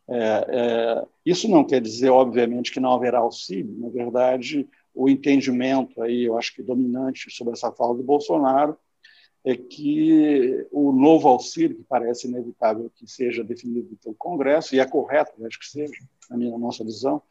É, 0.06 0.18
é, 0.18 1.06
isso 1.24 1.48
não 1.48 1.64
quer 1.64 1.80
dizer, 1.80 2.10
obviamente, 2.10 2.70
que 2.70 2.80
não 2.80 2.92
haverá 2.92 3.20
auxílio. 3.20 3.74
Na 3.78 3.88
verdade, 3.88 4.68
o 4.94 5.08
entendimento 5.08 6.02
aí, 6.02 6.24
eu 6.24 6.36
acho 6.36 6.54
que 6.54 6.62
dominante 6.62 7.30
sobre 7.30 7.54
essa 7.54 7.72
fala 7.72 7.94
do 7.94 8.02
Bolsonaro 8.02 8.76
é 9.42 9.56
que 9.56 10.66
o 10.70 10.92
novo 10.92 11.28
auxílio, 11.28 11.78
que 11.78 11.84
parece 11.84 12.28
inevitável 12.28 12.92
que 12.94 13.10
seja 13.10 13.42
definido 13.42 13.96
pelo 14.02 14.14
Congresso, 14.14 14.74
e 14.74 14.80
é 14.80 14.84
correto, 14.84 15.32
acho 15.46 15.58
que 15.58 15.66
seja, 15.66 15.94
na 16.28 16.36
minha 16.36 16.58
nossa 16.58 16.84
visão, 16.84 17.22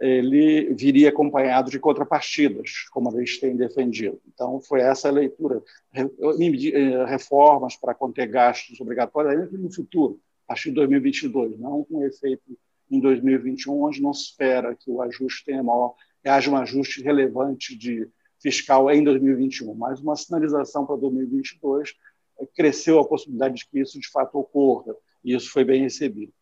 ele 0.00 0.72
viria 0.74 1.08
acompanhado 1.08 1.70
de 1.70 1.78
contrapartidas, 1.78 2.84
como 2.92 3.10
gente 3.18 3.40
tem 3.40 3.56
defendido. 3.56 4.20
Então, 4.32 4.60
foi 4.60 4.80
essa 4.80 5.08
a 5.08 5.12
leitura. 5.12 5.62
Eh, 5.92 7.04
reformas 7.06 7.76
para 7.76 7.94
conter 7.94 8.28
gastos 8.28 8.80
obrigatórios 8.80 9.32
ainda 9.32 9.58
no 9.58 9.72
futuro, 9.72 10.20
a 10.44 10.48
partir 10.48 10.68
de 10.68 10.76
2022, 10.76 11.58
não 11.58 11.84
com 11.84 12.04
efeito 12.04 12.56
em 12.90 13.00
2021, 13.00 13.82
onde 13.82 14.00
não 14.00 14.14
se 14.14 14.26
espera 14.26 14.74
que 14.74 14.90
o 14.90 15.02
ajuste 15.02 15.44
tenha 15.44 15.62
maior, 15.62 15.94
haja 16.24 16.50
um 16.50 16.56
ajuste 16.56 17.02
relevante 17.02 17.76
de 17.76 18.08
fiscal 18.40 18.90
em 18.90 19.02
2021, 19.02 19.74
mas 19.74 20.00
uma 20.00 20.14
sinalização 20.14 20.86
para 20.86 20.96
2022 20.96 21.94
eh, 22.40 22.46
cresceu 22.54 23.00
a 23.00 23.08
possibilidade 23.08 23.56
de 23.56 23.68
que 23.68 23.80
isso 23.80 23.98
de 23.98 24.08
fato 24.08 24.38
ocorra, 24.38 24.94
e 25.24 25.34
isso 25.34 25.50
foi 25.50 25.64
bem 25.64 25.82
recebido. 25.82 26.32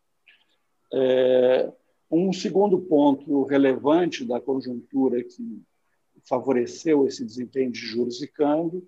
É, 0.93 1.73
um 2.11 2.33
segundo 2.33 2.79
ponto 2.79 3.45
relevante 3.45 4.25
da 4.25 4.41
conjuntura 4.41 5.23
que 5.23 5.63
favoreceu 6.29 7.07
esse 7.07 7.25
desempenho 7.25 7.71
de 7.71 7.79
juros 7.79 8.23
e 8.23 8.27
câmbio 8.27 8.87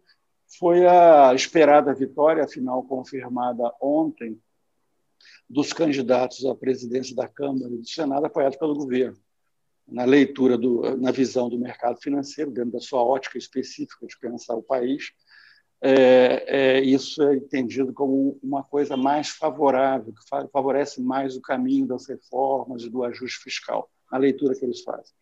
foi 0.58 0.86
a 0.86 1.34
esperada 1.34 1.92
vitória, 1.94 2.44
afinal 2.44 2.82
confirmada 2.82 3.70
ontem, 3.80 4.40
dos 5.48 5.72
candidatos 5.72 6.44
à 6.46 6.54
presidência 6.54 7.14
da 7.14 7.28
Câmara 7.28 7.72
e 7.72 7.78
do 7.78 7.88
Senado, 7.88 8.26
apoiados 8.26 8.58
pelo 8.58 8.74
governo. 8.74 9.18
Na 9.86 10.04
leitura, 10.04 10.56
do, 10.56 10.96
na 10.96 11.10
visão 11.10 11.48
do 11.48 11.58
mercado 11.58 11.98
financeiro, 12.00 12.50
dentro 12.50 12.72
da 12.72 12.80
sua 12.80 13.02
ótica 13.02 13.38
específica 13.38 14.06
de 14.06 14.18
pensar 14.18 14.54
o 14.54 14.62
país, 14.62 15.12
é, 15.80 16.44
é, 16.46 16.80
isso 16.80 17.22
é 17.22 17.36
entendido 17.36 17.92
como 17.92 18.38
uma 18.42 18.64
coisa 18.64 18.96
mais 18.96 19.28
favorável, 19.28 20.12
que 20.12 20.48
favorece 20.52 21.00
mais 21.00 21.36
o 21.36 21.40
caminho 21.40 21.86
das 21.86 22.08
reformas 22.08 22.82
e 22.82 22.90
do 22.90 23.04
ajuste 23.04 23.38
fiscal, 23.38 23.88
na 24.10 24.18
leitura 24.18 24.54
que 24.54 24.64
eles 24.64 24.82
fazem. 24.82 25.14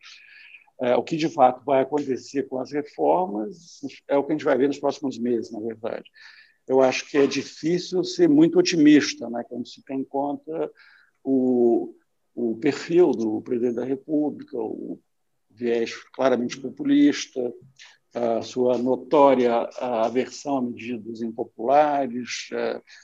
É, 0.79 0.95
o 0.95 1.03
que 1.03 1.17
de 1.17 1.29
fato 1.29 1.63
vai 1.65 1.81
acontecer 1.81 2.43
com 2.43 2.59
as 2.59 2.71
reformas 2.71 3.79
é 4.07 4.15
o 4.17 4.23
que 4.23 4.31
a 4.31 4.35
gente 4.35 4.45
vai 4.45 4.57
ver 4.57 4.67
nos 4.67 4.79
próximos 4.79 5.17
meses, 5.17 5.51
na 5.51 5.59
verdade. 5.59 6.09
Eu 6.67 6.81
acho 6.81 7.09
que 7.09 7.17
é 7.17 7.25
difícil 7.25 8.03
ser 8.03 8.27
muito 8.27 8.59
otimista, 8.59 9.29
né, 9.29 9.43
quando 9.47 9.67
se 9.67 9.83
tem 9.83 10.01
em 10.01 10.03
conta 10.03 10.71
o, 11.23 11.95
o 12.35 12.57
perfil 12.57 13.11
do 13.11 13.41
presidente 13.41 13.75
da 13.75 13.85
República, 13.85 14.57
o 14.57 14.99
viés 15.49 15.95
claramente 16.13 16.59
populista, 16.59 17.53
a 18.17 18.41
sua 18.41 18.77
notória 18.77 19.69
aversão 19.79 20.57
a 20.57 20.61
medidas 20.61 21.21
impopulares, 21.21 22.49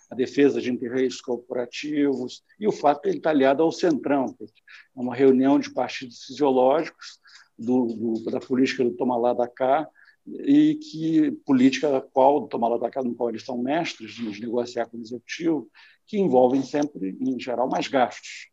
a 0.09 0.15
defesa 0.15 0.59
de 0.59 0.71
interesses 0.71 1.21
corporativos 1.21 2.43
e 2.59 2.67
o 2.67 2.71
fato 2.71 3.03
de 3.03 3.09
ele 3.09 3.17
estar 3.17 3.29
aliado 3.29 3.61
ao 3.61 3.71
Centrão, 3.71 4.35
é 4.41 4.99
uma 4.99 5.15
reunião 5.15 5.59
de 5.59 5.71
partidos 5.71 6.23
fisiológicos 6.23 7.19
do, 7.57 7.85
do, 7.85 8.31
da 8.31 8.39
política 8.39 8.83
do 8.83 8.91
toma 8.91 9.17
lá 9.17 9.33
da 9.33 9.47
cá 9.47 9.87
e 10.25 10.75
que 10.75 11.31
política 11.45 12.01
qual 12.13 12.47
toma 12.47 12.67
lá 12.69 12.77
da 12.77 12.89
cá 12.89 13.03
no 13.03 13.13
qual 13.13 13.29
eles 13.29 13.43
são 13.43 13.57
mestres 13.57 14.13
de 14.13 14.41
negociar 14.41 14.87
com 14.87 14.97
o 14.97 15.01
executivo, 15.01 15.69
que 16.07 16.17
envolvem 16.17 16.63
sempre, 16.63 17.17
em 17.19 17.39
geral, 17.39 17.69
mais 17.69 17.87
gastos. 17.87 18.47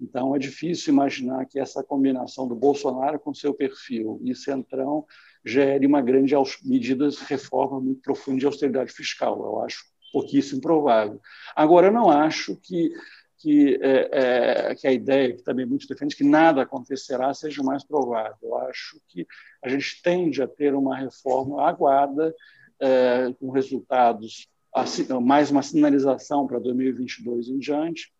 Então, 0.00 0.34
é 0.34 0.38
difícil 0.38 0.92
imaginar 0.92 1.46
que 1.46 1.58
essa 1.58 1.82
combinação 1.82 2.46
do 2.46 2.54
Bolsonaro 2.54 3.18
com 3.18 3.32
seu 3.32 3.54
perfil 3.54 4.20
e 4.22 4.34
Centrão 4.34 5.06
gere 5.44 5.86
uma 5.86 6.00
grande 6.00 6.34
medida 6.64 7.08
de 7.08 7.22
reforma 7.24 7.80
muito 7.80 8.00
profunda 8.00 8.38
de 8.38 8.46
austeridade 8.46 8.92
fiscal. 8.92 9.38
Eu 9.44 9.62
acho 9.62 9.84
pouquíssimo 10.12 10.60
provável. 10.60 11.20
Agora, 11.54 11.88
eu 11.88 11.92
não 11.92 12.08
acho 12.08 12.56
que, 12.56 12.92
que, 13.38 13.78
é, 13.82 14.08
é, 14.70 14.74
que 14.74 14.86
a 14.86 14.92
ideia, 14.92 15.34
que 15.34 15.42
também 15.42 15.66
muitos 15.66 15.86
defendem, 15.86 16.16
que 16.16 16.24
nada 16.24 16.62
acontecerá, 16.62 17.34
seja 17.34 17.62
mais 17.62 17.84
provável. 17.84 18.36
Eu 18.42 18.56
acho 18.58 19.00
que 19.08 19.26
a 19.62 19.68
gente 19.68 20.00
tende 20.02 20.40
a 20.40 20.48
ter 20.48 20.74
uma 20.74 20.96
reforma 20.96 21.62
aguada, 21.68 22.34
é, 22.80 23.32
com 23.38 23.50
resultados, 23.50 24.48
assim, 24.74 25.06
mais 25.20 25.50
uma 25.50 25.62
sinalização 25.62 26.46
para 26.46 26.58
2022 26.58 27.48
em 27.48 27.58
diante, 27.58 28.12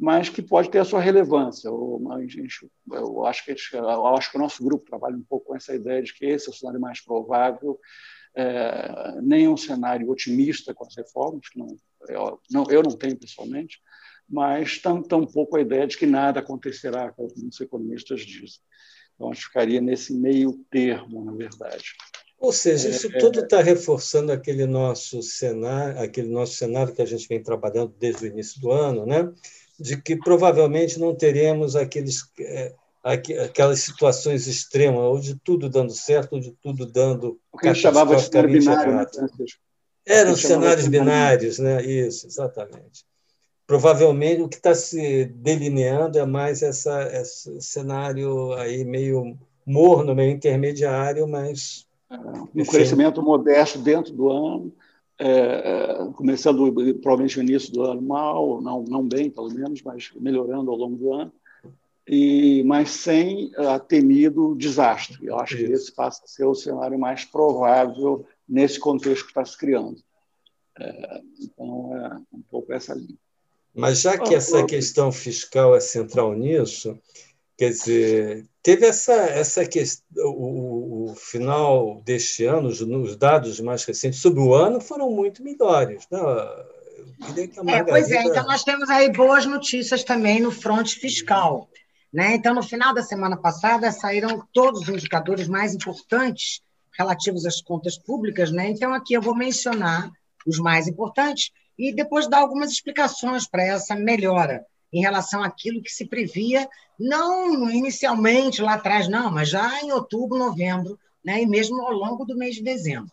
mas 0.00 0.30
que 0.30 0.40
pode 0.40 0.70
ter 0.70 0.78
a 0.78 0.84
sua 0.84 0.98
relevância. 0.98 1.68
Eu, 1.68 2.00
acho 3.26 3.44
que, 3.44 3.54
eu 3.76 4.06
acho 4.06 4.30
que 4.30 4.38
o 4.38 4.40
nosso 4.40 4.64
grupo 4.64 4.86
trabalha 4.86 5.14
um 5.14 5.22
pouco 5.22 5.48
com 5.48 5.56
essa 5.56 5.74
ideia 5.74 6.02
de 6.02 6.14
que 6.14 6.24
esse 6.24 6.48
é 6.48 6.50
o 6.50 6.54
cenário 6.54 6.80
mais 6.80 7.04
provável, 7.04 7.78
é, 8.34 9.20
nem 9.20 9.46
um 9.46 9.58
cenário 9.58 10.08
otimista 10.08 10.72
com 10.72 10.86
as 10.86 10.96
reformas, 10.96 11.46
que 11.50 11.58
não, 11.58 11.76
eu, 12.08 12.40
não, 12.50 12.64
eu 12.70 12.82
não 12.82 12.92
tenho 12.92 13.18
pessoalmente, 13.18 13.78
mas 14.26 14.78
tão, 14.78 15.02
tão 15.02 15.26
pouco 15.26 15.58
a 15.58 15.60
ideia 15.60 15.86
de 15.86 15.98
que 15.98 16.06
nada 16.06 16.40
acontecerá, 16.40 17.12
como 17.12 17.28
os 17.28 17.60
economistas 17.60 18.22
dizem. 18.22 18.58
Então, 19.14 19.30
acho 19.30 19.42
que 19.42 19.46
ficaria 19.48 19.82
nesse 19.82 20.14
meio 20.14 20.64
termo, 20.70 21.22
na 21.26 21.32
verdade. 21.32 21.92
Ou 22.38 22.54
seja, 22.54 22.88
isso 22.88 23.08
é, 23.08 23.18
tudo 23.18 23.40
está 23.40 23.60
reforçando 23.60 24.32
aquele 24.32 24.64
nosso 24.64 25.22
cenário, 25.22 26.00
aquele 26.00 26.30
nosso 26.30 26.54
cenário 26.54 26.94
que 26.94 27.02
a 27.02 27.06
gente 27.06 27.28
vem 27.28 27.42
trabalhando 27.42 27.94
desde 27.98 28.24
o 28.24 28.28
início 28.28 28.58
do 28.62 28.70
ano, 28.70 29.04
né? 29.04 29.30
De 29.80 29.96
que 30.00 30.14
provavelmente 30.16 31.00
não 31.00 31.14
teremos 31.14 31.74
aqueles, 31.74 32.22
é, 32.38 32.74
aquelas 33.02 33.80
situações 33.80 34.46
extremas, 34.46 35.00
ou 35.00 35.18
de 35.18 35.34
tudo 35.36 35.68
dando 35.68 35.92
certo, 35.92 36.34
ou 36.34 36.40
de 36.40 36.52
tudo 36.62 36.84
dando 36.84 37.38
o 37.50 37.58
que 37.58 37.74
chamava 37.74 38.14
de 38.16 38.22
cenário 38.22 38.52
binário, 38.52 38.94
né, 38.94 39.06
Eram 40.06 40.36
cenários 40.36 40.86
binários, 40.86 41.58
né? 41.58 41.82
Isso, 41.84 42.26
exatamente. 42.26 43.06
Provavelmente 43.66 44.42
o 44.42 44.48
que 44.48 44.56
está 44.56 44.74
se 44.74 45.24
delineando 45.26 46.18
é 46.18 46.26
mais 46.26 46.62
essa, 46.62 47.08
esse 47.12 47.60
cenário 47.62 48.52
aí 48.54 48.84
meio 48.84 49.38
morno, 49.64 50.14
meio 50.14 50.32
intermediário, 50.32 51.26
mas 51.26 51.86
é, 52.10 52.16
um 52.16 52.64
crescimento 52.64 53.22
modesto 53.22 53.78
dentro 53.78 54.12
do 54.12 54.28
ano, 54.28 54.72
é, 55.22 55.28
é, 55.28 56.12
começando 56.14 56.72
provavelmente 57.02 57.36
no 57.36 57.42
início 57.42 57.70
do 57.72 57.82
ano 57.82 58.00
mal, 58.00 58.62
não, 58.62 58.82
não 58.82 59.06
bem, 59.06 59.28
pelo 59.28 59.52
menos, 59.52 59.82
mas 59.82 60.10
melhorando 60.18 60.70
ao 60.70 60.76
longo 60.78 60.96
do 60.96 61.12
ano, 61.12 61.32
e, 62.08 62.62
mas 62.64 62.88
sem 62.90 63.52
uh, 63.58 63.78
temido 63.86 64.56
desastre. 64.56 65.18
Eu 65.22 65.38
acho 65.38 65.56
Isso. 65.56 65.66
que 65.66 65.72
esse 65.72 65.92
passa 65.92 66.24
a 66.24 66.26
ser 66.26 66.46
o 66.46 66.54
cenário 66.54 66.98
mais 66.98 67.26
provável 67.26 68.26
nesse 68.48 68.80
contexto 68.80 69.24
que 69.24 69.30
está 69.30 69.44
se 69.44 69.58
criando. 69.58 70.02
É, 70.78 71.20
então, 71.42 71.96
é 71.96 72.36
um 72.36 72.42
pouco 72.50 72.72
essa 72.72 72.94
linha. 72.94 73.18
Mas 73.74 74.00
já 74.00 74.18
que 74.18 74.34
essa 74.34 74.64
questão 74.64 75.12
fiscal 75.12 75.76
é 75.76 75.80
central 75.80 76.32
nisso, 76.34 76.98
quer 77.60 77.72
dizer, 77.72 78.46
teve 78.62 78.86
essa, 78.86 79.12
essa 79.12 79.66
questão, 79.66 80.06
o, 80.24 81.10
o, 81.10 81.14
final 81.14 82.00
deste 82.06 82.46
ano, 82.46 82.68
os, 82.68 82.80
os, 82.80 83.16
dados 83.18 83.60
mais 83.60 83.84
recentes 83.84 84.18
sobre 84.18 84.40
o 84.40 84.54
ano 84.54 84.80
foram 84.80 85.10
muito 85.10 85.44
melhores. 85.44 86.06
Né? 86.10 86.18
É, 87.68 87.84
pois 87.84 88.10
é, 88.10 88.22
então 88.22 88.46
nós 88.46 88.64
temos 88.64 88.88
aí 88.88 89.12
boas 89.12 89.44
notícias 89.44 90.02
também 90.02 90.40
no 90.40 90.50
fronte 90.50 90.98
fiscal. 90.98 91.68
Né? 92.10 92.36
Então, 92.36 92.54
no 92.54 92.62
final 92.62 92.94
da 92.94 93.02
semana 93.02 93.36
passada, 93.36 93.92
saíram 93.92 94.42
todos 94.54 94.80
os 94.80 94.88
indicadores 94.88 95.46
mais 95.46 95.74
importantes 95.74 96.62
relativos 96.98 97.44
às 97.44 97.60
contas 97.60 97.98
públicas. 97.98 98.50
Né? 98.50 98.70
Então, 98.70 98.94
aqui 98.94 99.12
eu 99.12 99.20
vou 99.20 99.36
mencionar 99.36 100.10
os 100.46 100.58
mais 100.58 100.88
importantes 100.88 101.50
e 101.78 101.94
depois 101.94 102.26
dar 102.26 102.38
algumas 102.38 102.70
explicações 102.70 103.46
para 103.46 103.62
essa 103.62 103.94
melhora 103.94 104.64
em 104.92 105.00
relação 105.00 105.42
àquilo 105.42 105.82
que 105.82 105.90
se 105.90 106.06
previa, 106.06 106.68
não 106.98 107.70
inicialmente 107.70 108.60
lá 108.60 108.74
atrás, 108.74 109.08
não, 109.08 109.30
mas 109.30 109.48
já 109.48 109.80
em 109.82 109.92
outubro, 109.92 110.38
novembro, 110.38 110.98
né, 111.24 111.42
e 111.42 111.46
mesmo 111.46 111.80
ao 111.82 111.92
longo 111.92 112.24
do 112.24 112.36
mês 112.36 112.56
de 112.56 112.62
dezembro. 112.62 113.10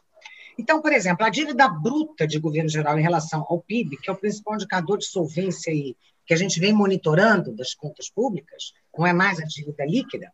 Então, 0.57 0.81
por 0.81 0.91
exemplo, 0.91 1.25
a 1.25 1.29
dívida 1.29 1.67
bruta 1.67 2.25
de 2.25 2.39
governo 2.39 2.69
geral 2.69 2.97
em 2.97 3.03
relação 3.03 3.45
ao 3.47 3.61
PIB, 3.61 3.97
que 3.97 4.09
é 4.09 4.13
o 4.13 4.17
principal 4.17 4.55
indicador 4.55 4.97
de 4.97 5.05
solvência 5.05 5.71
aí, 5.71 5.95
que 6.25 6.33
a 6.33 6.37
gente 6.37 6.59
vem 6.59 6.73
monitorando 6.73 7.55
das 7.55 7.73
contas 7.73 8.09
públicas, 8.09 8.73
não 8.97 9.05
é 9.05 9.13
mais 9.13 9.39
a 9.39 9.45
dívida 9.45 9.85
líquida, 9.85 10.31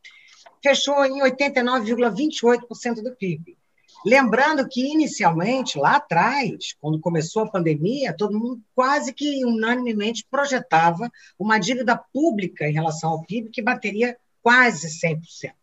fechou 0.64 1.06
em 1.06 1.22
89,28% 1.22 3.04
do 3.04 3.16
PIB. 3.16 3.58
Lembrando 4.06 4.68
que, 4.68 4.82
inicialmente, 4.82 5.78
lá 5.78 5.96
atrás, 5.96 6.74
quando 6.82 7.00
começou 7.00 7.44
a 7.44 7.50
pandemia, 7.50 8.16
todo 8.16 8.38
mundo 8.38 8.62
quase 8.76 9.14
que 9.14 9.46
unanimemente 9.46 10.26
projetava 10.30 11.10
uma 11.40 11.58
dívida 11.58 11.98
pública 12.12 12.68
em 12.68 12.74
relação 12.74 13.12
ao 13.12 13.24
PIB 13.24 13.50
que 13.50 13.62
bateria 13.62 14.18
quase 14.42 14.90
100%. 14.90 15.54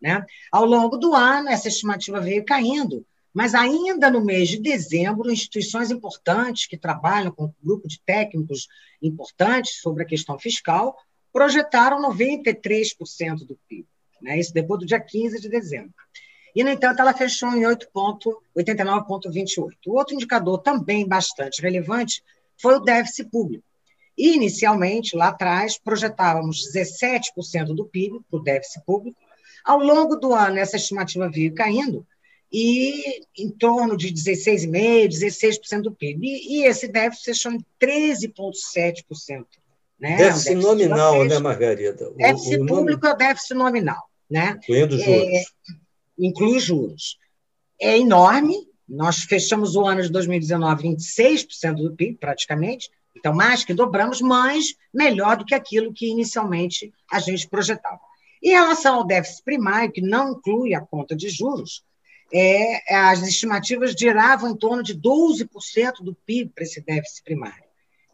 Né? 0.00 0.24
Ao 0.52 0.64
longo 0.64 0.96
do 0.96 1.14
ano, 1.14 1.48
essa 1.48 1.66
estimativa 1.66 2.20
veio 2.20 2.44
caindo, 2.44 3.04
mas 3.34 3.54
ainda 3.56 4.08
no 4.08 4.24
mês 4.24 4.48
de 4.48 4.58
dezembro, 4.58 5.30
instituições 5.30 5.90
importantes 5.90 6.66
que 6.66 6.78
trabalham 6.78 7.32
com 7.32 7.46
um 7.46 7.54
grupo 7.62 7.88
de 7.88 8.00
técnicos 8.00 8.68
importantes 9.02 9.80
sobre 9.80 10.04
a 10.04 10.06
questão 10.06 10.38
fiscal 10.38 10.96
projetaram 11.32 12.00
93% 12.00 13.46
do 13.46 13.58
PIB. 13.68 13.86
Né? 14.22 14.38
Isso 14.38 14.54
depois 14.54 14.78
do 14.78 14.86
dia 14.86 15.00
15 15.00 15.40
de 15.40 15.48
dezembro 15.48 15.94
e, 16.54 16.62
no 16.64 16.70
entanto, 16.70 17.00
ela 17.00 17.14
fechou 17.14 17.50
em 17.50 17.62
8,89,28. 17.62 19.68
O 19.86 19.96
outro 19.96 20.14
indicador 20.14 20.58
também 20.58 21.06
bastante 21.06 21.62
relevante 21.62 22.22
foi 22.60 22.76
o 22.76 22.80
déficit 22.80 23.30
público. 23.30 23.64
Inicialmente, 24.16 25.16
lá 25.16 25.28
atrás, 25.28 25.78
projetávamos 25.78 26.72
17% 26.74 27.74
do 27.74 27.86
PIB 27.86 28.20
para 28.30 28.38
o 28.38 28.42
déficit 28.42 28.84
público. 28.84 29.18
Ao 29.64 29.78
longo 29.78 30.16
do 30.16 30.34
ano, 30.34 30.58
essa 30.58 30.76
estimativa 30.76 31.30
veio 31.30 31.54
caindo 31.54 32.06
e 32.52 33.22
em 33.38 33.48
torno 33.48 33.96
de 33.96 34.12
16,5%, 34.12 35.08
16% 35.08 35.82
do 35.82 35.92
PIB. 35.92 36.26
E, 36.26 36.64
esse 36.64 36.88
déficit 36.88 37.26
fechou 37.26 37.52
em 37.52 37.64
13,7%. 37.80 39.44
Né? 39.98 40.16
Déficit, 40.16 40.54
nominal, 40.54 41.24
né, 41.24 41.38
Margarida? 41.38 42.10
O, 42.10 42.14
déficit 42.14 42.56
o 42.56 42.66
público 42.66 43.04
nome... 43.04 43.12
é 43.12 43.14
o 43.14 43.16
déficit 43.16 43.54
nominal. 43.54 44.10
Né? 44.28 44.58
Incluindo 44.62 44.98
juros. 44.98 45.08
É, 45.08 45.44
inclui 46.26 46.60
juros. 46.60 47.18
É 47.80 47.98
enorme, 47.98 48.54
nós 48.88 49.22
fechamos 49.22 49.76
o 49.76 49.86
ano 49.86 50.02
de 50.02 50.10
2019 50.10 50.88
em 50.88 50.96
26% 50.96 51.74
do 51.74 51.94
PIB, 51.94 52.18
praticamente, 52.18 52.90
então 53.16 53.34
mais 53.34 53.64
que 53.64 53.74
dobramos, 53.74 54.20
mas 54.20 54.74
melhor 54.92 55.36
do 55.36 55.44
que 55.44 55.54
aquilo 55.54 55.92
que 55.92 56.10
inicialmente 56.10 56.92
a 57.10 57.18
gente 57.18 57.48
projetava. 57.48 58.00
Em 58.42 58.50
relação 58.50 58.96
ao 58.96 59.06
déficit 59.06 59.44
primário, 59.44 59.92
que 59.92 60.00
não 60.00 60.32
inclui 60.32 60.74
a 60.74 60.80
conta 60.80 61.14
de 61.14 61.28
juros, 61.28 61.84
é, 62.32 62.94
as 62.94 63.22
estimativas 63.22 63.92
giravam 63.92 64.50
em 64.50 64.56
torno 64.56 64.82
de 64.82 64.98
12% 64.98 66.02
do 66.02 66.14
PIB 66.14 66.50
para 66.54 66.64
esse 66.64 66.80
déficit 66.80 67.22
primário. 67.24 67.64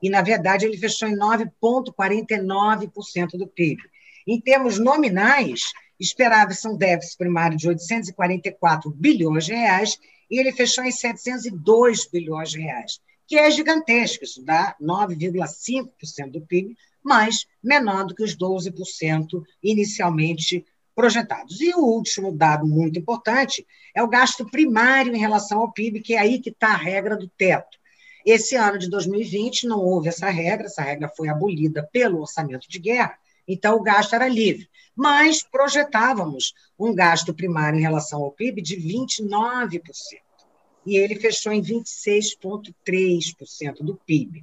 E, 0.03 0.11
na 0.11 0.23
verdade, 0.23 0.65
ele 0.65 0.77
fechou 0.77 1.09
em 1.09 1.17
9,49% 1.17 3.39
do 3.39 3.47
PIB. 3.47 3.81
Em 4.27 4.41
termos 4.41 4.77
nominais, 4.79 5.73
Esperava-se 5.99 6.67
um 6.69 6.77
déficit 6.77 7.17
primário 7.17 7.57
de 7.57 7.69
844 7.69 8.91
bilhões 8.91 9.47
de 9.47 9.55
reais 9.55 9.99
e 10.31 10.39
ele 10.39 10.53
fechou 10.53 10.85
em 10.85 10.91
702 10.91 12.07
bilhões 12.07 12.51
de 12.51 12.61
reais, 12.61 13.01
que 13.27 13.37
é 13.37 13.51
gigantesco, 13.51 14.25
isso 14.25 14.45
dá 14.45 14.77
9,5% 14.81 16.31
do 16.31 16.41
PIB, 16.41 16.77
mas 17.03 17.47
menor 17.63 18.05
do 18.05 18.15
que 18.15 18.23
os 18.23 18.37
12% 18.37 19.43
inicialmente 19.63 20.65
projetados. 20.95 21.61
E 21.61 21.75
o 21.75 21.81
último 21.81 22.33
dado 22.33 22.67
muito 22.67 22.99
importante 22.99 23.67
é 23.95 24.03
o 24.03 24.09
gasto 24.09 24.45
primário 24.47 25.15
em 25.15 25.19
relação 25.19 25.61
ao 25.61 25.73
PIB, 25.73 26.01
que 26.01 26.15
é 26.15 26.19
aí 26.19 26.41
que 26.41 26.51
está 26.51 26.69
a 26.69 26.77
regra 26.77 27.17
do 27.17 27.29
teto. 27.29 27.79
Esse 28.25 28.57
ano 28.57 28.79
de 28.79 28.91
2020 28.91 29.69
não 29.69 29.79
houve 29.79 30.09
essa 30.09 30.29
regra, 30.29 30.67
essa 30.67 30.83
regra 30.83 31.09
foi 31.09 31.29
abolida 31.29 31.89
pelo 31.93 32.21
orçamento 32.21 32.69
de 32.69 32.79
guerra, 32.81 33.17
então 33.47 33.77
o 33.77 33.83
gasto 33.83 34.15
era 34.15 34.29
livre 34.29 34.69
mas 34.97 35.43
projetávamos 35.43 36.55
um 36.79 36.95
gasto 36.95 37.35
primário 37.35 37.79
em 37.79 37.83
relação 37.83 38.23
ao 38.23 38.33
PIB 38.33 38.63
de 38.63 38.79
29%. 38.79 39.83
E 40.87 40.97
ele 40.97 41.17
fechou 41.17 41.53
em 41.53 41.61
26,3% 41.61 43.83
do 43.83 44.01
PIB. 44.07 44.43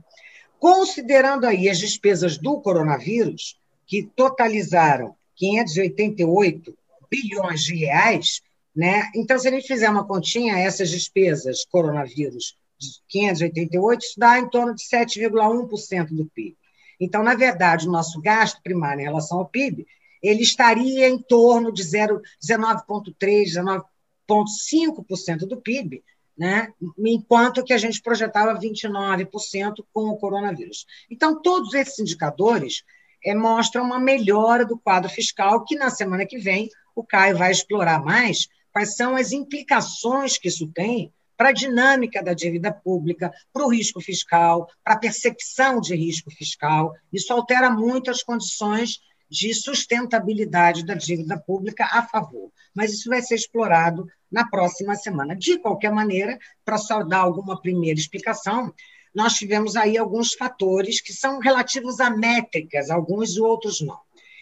Considerando 0.59 1.45
aí 1.45 1.67
as 1.67 1.79
despesas 1.79 2.37
do 2.37 2.61
coronavírus, 2.61 3.59
que 3.87 4.03
totalizaram 4.03 5.15
588 5.35 6.77
bilhões 7.09 7.63
de 7.63 7.73
reais, 7.75 8.43
né? 8.75 9.09
Então, 9.15 9.39
se 9.39 9.47
a 9.47 9.51
gente 9.51 9.67
fizer 9.67 9.89
uma 9.89 10.05
continha, 10.05 10.59
essas 10.59 10.89
despesas 10.89 11.63
coronavírus 11.65 12.57
de 12.77 12.89
588, 13.07 14.03
isso 14.03 14.19
dá 14.19 14.37
em 14.39 14.49
torno 14.49 14.75
de 14.75 14.83
7,1% 14.83 16.09
do 16.09 16.25
PIB. 16.27 16.57
Então, 17.03 17.21
na 17.21 17.35
verdade, 17.35 17.87
o 17.87 17.91
nosso 17.91 18.21
gasto 18.21 18.61
primário 18.63 19.01
em 19.01 19.05
relação 19.05 19.39
ao 19.39 19.45
PIB 19.45 19.85
ele 20.21 20.41
estaria 20.41 21.09
em 21.09 21.17
torno 21.17 21.71
de 21.71 21.83
19,3%, 21.83 23.83
19,5% 24.29 25.39
do 25.39 25.57
PIB, 25.57 26.01
né? 26.37 26.69
enquanto 26.97 27.63
que 27.63 27.73
a 27.73 27.77
gente 27.77 28.01
projetava 28.01 28.57
29% 28.57 29.85
com 29.93 30.09
o 30.09 30.17
coronavírus. 30.17 30.85
Então, 31.11 31.41
todos 31.41 31.73
esses 31.73 31.99
indicadores 31.99 32.83
é, 33.23 33.35
mostram 33.35 33.83
uma 33.83 33.99
melhora 33.99 34.65
do 34.65 34.79
quadro 34.79 35.09
fiscal, 35.09 35.65
que 35.65 35.75
na 35.75 35.89
semana 35.89 36.25
que 36.25 36.37
vem 36.37 36.69
o 36.95 37.03
Caio 37.03 37.37
vai 37.37 37.51
explorar 37.51 38.01
mais 38.01 38.47
quais 38.71 38.95
são 38.95 39.17
as 39.17 39.33
implicações 39.33 40.37
que 40.37 40.47
isso 40.47 40.71
tem 40.73 41.11
para 41.37 41.49
a 41.49 41.53
dinâmica 41.53 42.23
da 42.23 42.33
dívida 42.33 42.71
pública, 42.71 43.31
para 43.51 43.65
o 43.65 43.69
risco 43.71 43.99
fiscal, 44.01 44.69
para 44.83 44.93
a 44.93 44.99
percepção 44.99 45.79
de 45.79 45.95
risco 45.95 46.31
fiscal. 46.31 46.93
Isso 47.11 47.33
altera 47.33 47.69
muito 47.69 48.11
as 48.11 48.23
condições 48.23 48.99
de 49.29 49.53
sustentabilidade 49.53 50.85
da 50.85 50.93
dívida 50.93 51.39
pública 51.39 51.85
a 51.91 52.03
favor. 52.03 52.51
Mas 52.75 52.93
isso 52.93 53.09
vai 53.09 53.21
ser 53.21 53.35
explorado 53.35 54.07
na 54.31 54.47
próxima 54.47 54.95
semana. 54.95 55.35
De 55.35 55.57
qualquer 55.57 55.91
maneira, 55.91 56.37
para 56.63 56.77
só 56.77 57.03
dar 57.03 57.19
alguma 57.19 57.59
primeira 57.59 57.99
explicação, 57.99 58.73
nós 59.13 59.33
tivemos 59.33 59.75
aí 59.75 59.97
alguns 59.97 60.33
fatores 60.33 60.99
que 60.99 61.13
são 61.13 61.39
relativos 61.39 61.99
a 61.99 62.09
métricas, 62.09 62.89
alguns 62.89 63.35
e 63.35 63.41
outros 63.41 63.79
não. 63.81 63.99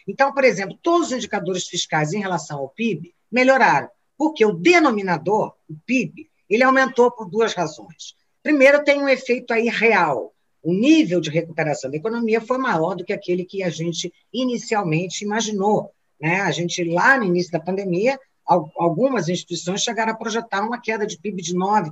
Então, 0.07 0.33
por 0.33 0.43
exemplo, 0.43 0.77
todos 0.81 1.07
os 1.07 1.13
indicadores 1.13 1.67
fiscais 1.67 2.13
em 2.13 2.19
relação 2.19 2.59
ao 2.59 2.69
PIB 2.69 3.13
melhoraram, 3.31 3.89
porque 4.17 4.45
o 4.45 4.53
denominador, 4.53 5.53
o 5.69 5.75
PIB, 5.85 6.30
ele 6.53 6.63
aumentou 6.63 7.11
por 7.11 7.29
duas 7.29 7.53
razões. 7.53 8.15
Primeiro, 8.43 8.83
tem 8.83 9.01
um 9.01 9.09
efeito 9.09 9.53
aí 9.53 9.69
real, 9.69 10.33
o 10.63 10.73
nível 10.73 11.19
de 11.19 11.29
recuperação 11.29 11.89
da 11.89 11.97
economia 11.97 12.39
foi 12.39 12.57
maior 12.57 12.95
do 12.95 13.03
que 13.03 13.13
aquele 13.13 13.43
que 13.43 13.63
a 13.63 13.69
gente 13.69 14.13
inicialmente 14.31 15.25
imaginou. 15.25 15.91
Né? 16.19 16.41
A 16.41 16.51
gente, 16.51 16.83
lá 16.83 17.17
no 17.17 17.25
início 17.25 17.51
da 17.51 17.59
pandemia, 17.59 18.19
algumas 18.45 19.27
instituições 19.27 19.81
chegaram 19.81 20.11
a 20.11 20.15
projetar 20.15 20.61
uma 20.61 20.79
queda 20.79 21.05
de 21.05 21.17
PIB 21.17 21.41
de 21.41 21.55
9%. 21.55 21.91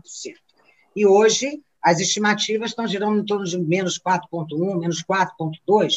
E 0.95 1.05
hoje, 1.05 1.61
as 1.81 1.99
estimativas 1.99 2.71
estão 2.71 2.87
girando 2.87 3.19
em 3.19 3.25
torno 3.25 3.45
de 3.45 3.57
menos 3.57 3.99
4,1%, 3.99 4.79
menos 4.79 5.03
4,2%. 5.03 5.89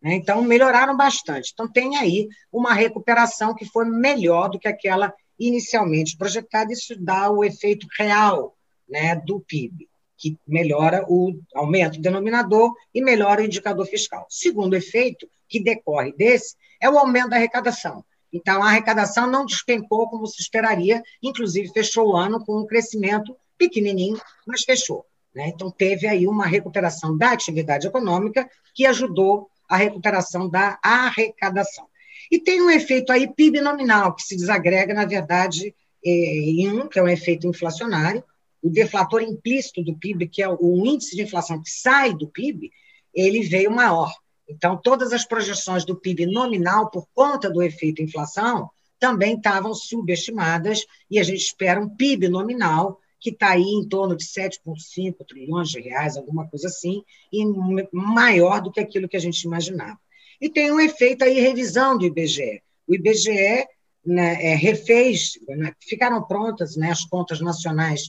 Né? 0.00 0.14
Então, 0.14 0.42
melhoraram 0.42 0.96
bastante. 0.96 1.50
Então, 1.52 1.68
tem 1.68 1.96
aí 1.96 2.28
uma 2.52 2.72
recuperação 2.72 3.54
que 3.54 3.64
foi 3.64 3.84
melhor 3.86 4.50
do 4.50 4.58
que 4.58 4.68
aquela 4.68 5.12
inicialmente 5.40 6.16
projetada. 6.16 6.72
Isso 6.72 6.94
dá 7.02 7.30
o 7.30 7.42
efeito 7.42 7.86
real 7.98 8.54
né, 8.88 9.16
do 9.16 9.40
PIB 9.40 9.90
que 10.20 10.38
melhora 10.46 11.02
o 11.08 11.32
aumento 11.54 11.96
do 11.96 12.02
denominador 12.02 12.74
e 12.94 13.00
melhora 13.00 13.40
o 13.40 13.44
indicador 13.44 13.86
fiscal. 13.86 14.26
Segundo 14.28 14.76
efeito 14.76 15.26
que 15.48 15.58
decorre 15.58 16.12
desse 16.12 16.54
é 16.78 16.90
o 16.90 16.98
aumento 16.98 17.30
da 17.30 17.36
arrecadação. 17.36 18.04
Então, 18.30 18.62
a 18.62 18.68
arrecadação 18.68 19.26
não 19.26 19.46
despencou 19.46 20.08
como 20.08 20.26
se 20.26 20.40
esperaria, 20.42 21.02
inclusive 21.22 21.72
fechou 21.72 22.10
o 22.10 22.16
ano 22.16 22.44
com 22.44 22.60
um 22.60 22.66
crescimento 22.66 23.34
pequenininho, 23.58 24.20
mas 24.46 24.62
fechou. 24.62 25.06
Né? 25.34 25.48
Então, 25.48 25.70
teve 25.70 26.06
aí 26.06 26.28
uma 26.28 26.46
recuperação 26.46 27.16
da 27.16 27.32
atividade 27.32 27.86
econômica 27.86 28.48
que 28.74 28.84
ajudou 28.86 29.50
a 29.68 29.76
recuperação 29.76 30.48
da 30.48 30.78
arrecadação. 30.82 31.88
E 32.30 32.38
tem 32.38 32.62
um 32.62 32.70
efeito 32.70 33.10
aí 33.10 33.26
PIB 33.26 33.60
nominal, 33.60 34.14
que 34.14 34.22
se 34.22 34.36
desagrega, 34.36 34.94
na 34.94 35.04
verdade, 35.04 35.74
eh, 36.04 36.10
em 36.10 36.70
um, 36.70 36.88
que 36.88 36.98
é 36.98 37.02
um 37.02 37.08
efeito 37.08 37.46
inflacionário, 37.46 38.22
o 38.62 38.70
deflator 38.70 39.22
implícito 39.22 39.82
do 39.82 39.96
PIB, 39.96 40.28
que 40.28 40.42
é 40.42 40.48
o 40.48 40.86
índice 40.86 41.16
de 41.16 41.22
inflação 41.22 41.62
que 41.62 41.70
sai 41.70 42.14
do 42.14 42.28
PIB, 42.28 42.70
ele 43.14 43.42
veio 43.42 43.70
maior. 43.70 44.12
Então, 44.48 44.76
todas 44.76 45.12
as 45.12 45.24
projeções 45.24 45.84
do 45.84 45.96
PIB 45.96 46.26
nominal, 46.26 46.90
por 46.90 47.06
conta 47.14 47.50
do 47.50 47.62
efeito 47.62 48.02
inflação, 48.02 48.68
também 48.98 49.36
estavam 49.36 49.72
subestimadas, 49.74 50.84
e 51.10 51.18
a 51.18 51.22
gente 51.22 51.40
espera 51.40 51.80
um 51.80 51.88
PIB 51.88 52.28
nominal 52.28 53.00
que 53.18 53.30
está 53.30 53.50
aí 53.50 53.62
em 53.62 53.86
torno 53.86 54.16
de 54.16 54.24
7,5 54.24 55.24
trilhões 55.26 55.68
de 55.68 55.80
reais, 55.80 56.16
alguma 56.16 56.48
coisa 56.48 56.68
assim, 56.68 57.02
e 57.32 57.44
maior 57.92 58.60
do 58.60 58.70
que 58.72 58.80
aquilo 58.80 59.08
que 59.08 59.16
a 59.16 59.20
gente 59.20 59.42
imaginava. 59.42 59.98
E 60.40 60.48
tem 60.48 60.72
um 60.72 60.80
efeito 60.80 61.22
aí, 61.22 61.38
revisão 61.38 61.98
do 61.98 62.04
IBGE. 62.06 62.62
O 62.88 62.94
IBGE 62.94 63.66
né, 64.04 64.52
é, 64.52 64.54
refez, 64.54 65.38
né, 65.48 65.72
ficaram 65.80 66.22
prontas 66.22 66.76
né, 66.76 66.90
as 66.90 67.04
contas 67.04 67.40
nacionais 67.40 68.08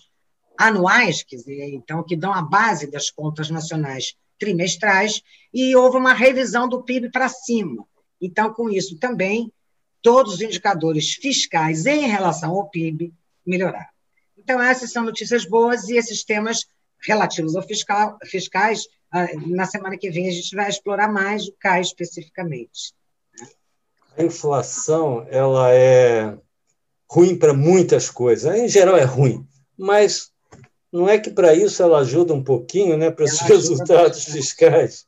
anuais, 0.57 1.23
quer 1.23 1.37
dizer, 1.37 1.73
então, 1.73 2.03
que 2.03 2.15
dão 2.15 2.33
a 2.33 2.41
base 2.41 2.89
das 2.89 3.09
contas 3.09 3.49
nacionais 3.49 4.15
trimestrais, 4.39 5.21
e 5.53 5.75
houve 5.75 5.97
uma 5.97 6.13
revisão 6.13 6.67
do 6.67 6.83
PIB 6.83 7.11
para 7.11 7.29
cima. 7.29 7.85
Então, 8.19 8.53
com 8.53 8.69
isso 8.69 8.97
também, 8.97 9.51
todos 10.01 10.35
os 10.35 10.41
indicadores 10.41 11.13
fiscais 11.13 11.85
em 11.85 12.07
relação 12.07 12.51
ao 12.51 12.69
PIB 12.69 13.13
melhoraram. 13.45 13.89
Então, 14.37 14.61
essas 14.61 14.91
são 14.91 15.03
notícias 15.03 15.45
boas 15.45 15.89
e 15.89 15.95
esses 15.95 16.23
temas 16.23 16.65
relativos 17.05 17.55
ao 17.55 17.63
fiscal, 17.63 18.17
fiscais, 18.25 18.87
na 19.47 19.65
semana 19.65 19.97
que 19.97 20.09
vem 20.09 20.27
a 20.27 20.31
gente 20.31 20.55
vai 20.55 20.69
explorar 20.69 21.11
mais 21.11 21.47
o 21.47 21.53
CAI 21.59 21.81
especificamente. 21.81 22.93
A 24.17 24.23
inflação 24.23 25.25
ela 25.29 25.73
é 25.73 26.37
ruim 27.09 27.35
para 27.35 27.53
muitas 27.53 28.09
coisas. 28.09 28.55
Em 28.55 28.67
geral 28.67 28.95
é 28.95 29.03
ruim, 29.03 29.45
mas 29.77 30.31
não 30.91 31.07
é 31.07 31.17
que 31.17 31.29
para 31.29 31.53
isso 31.53 31.81
ela 31.81 31.99
ajuda 31.99 32.33
um 32.33 32.43
pouquinho, 32.43 32.97
né, 32.97 33.09
para 33.11 33.25
os 33.25 33.39
resultados 33.39 34.25
fiscais. 34.25 35.05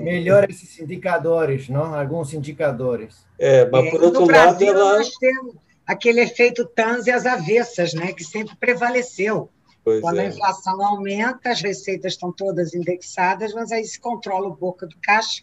Melhora 0.00 0.50
esses 0.50 0.80
indicadores, 0.80 1.68
não? 1.68 1.94
Alguns 1.94 2.34
indicadores. 2.34 3.24
É, 3.38 3.68
mas 3.70 3.90
por 3.90 4.02
é, 4.02 4.04
outro 4.04 4.26
lado 4.26 4.64
ela 4.64 4.98
nós 4.98 5.10
temos 5.16 5.54
aquele 5.86 6.20
efeito 6.20 6.66
TANS 6.66 7.06
e 7.06 7.10
as 7.10 7.26
avessas, 7.26 7.94
né, 7.94 8.12
que 8.12 8.24
sempre 8.24 8.56
prevaleceu. 8.56 9.48
Pois 9.90 10.00
Quando 10.02 10.20
é. 10.20 10.26
a 10.26 10.28
inflação 10.28 10.80
aumenta, 10.80 11.50
as 11.50 11.60
receitas 11.60 12.12
estão 12.12 12.30
todas 12.30 12.74
indexadas, 12.74 13.52
mas 13.52 13.72
aí 13.72 13.84
se 13.84 13.98
controla 13.98 14.46
o 14.46 14.54
boca 14.54 14.86
do 14.86 14.96
caixa 15.02 15.42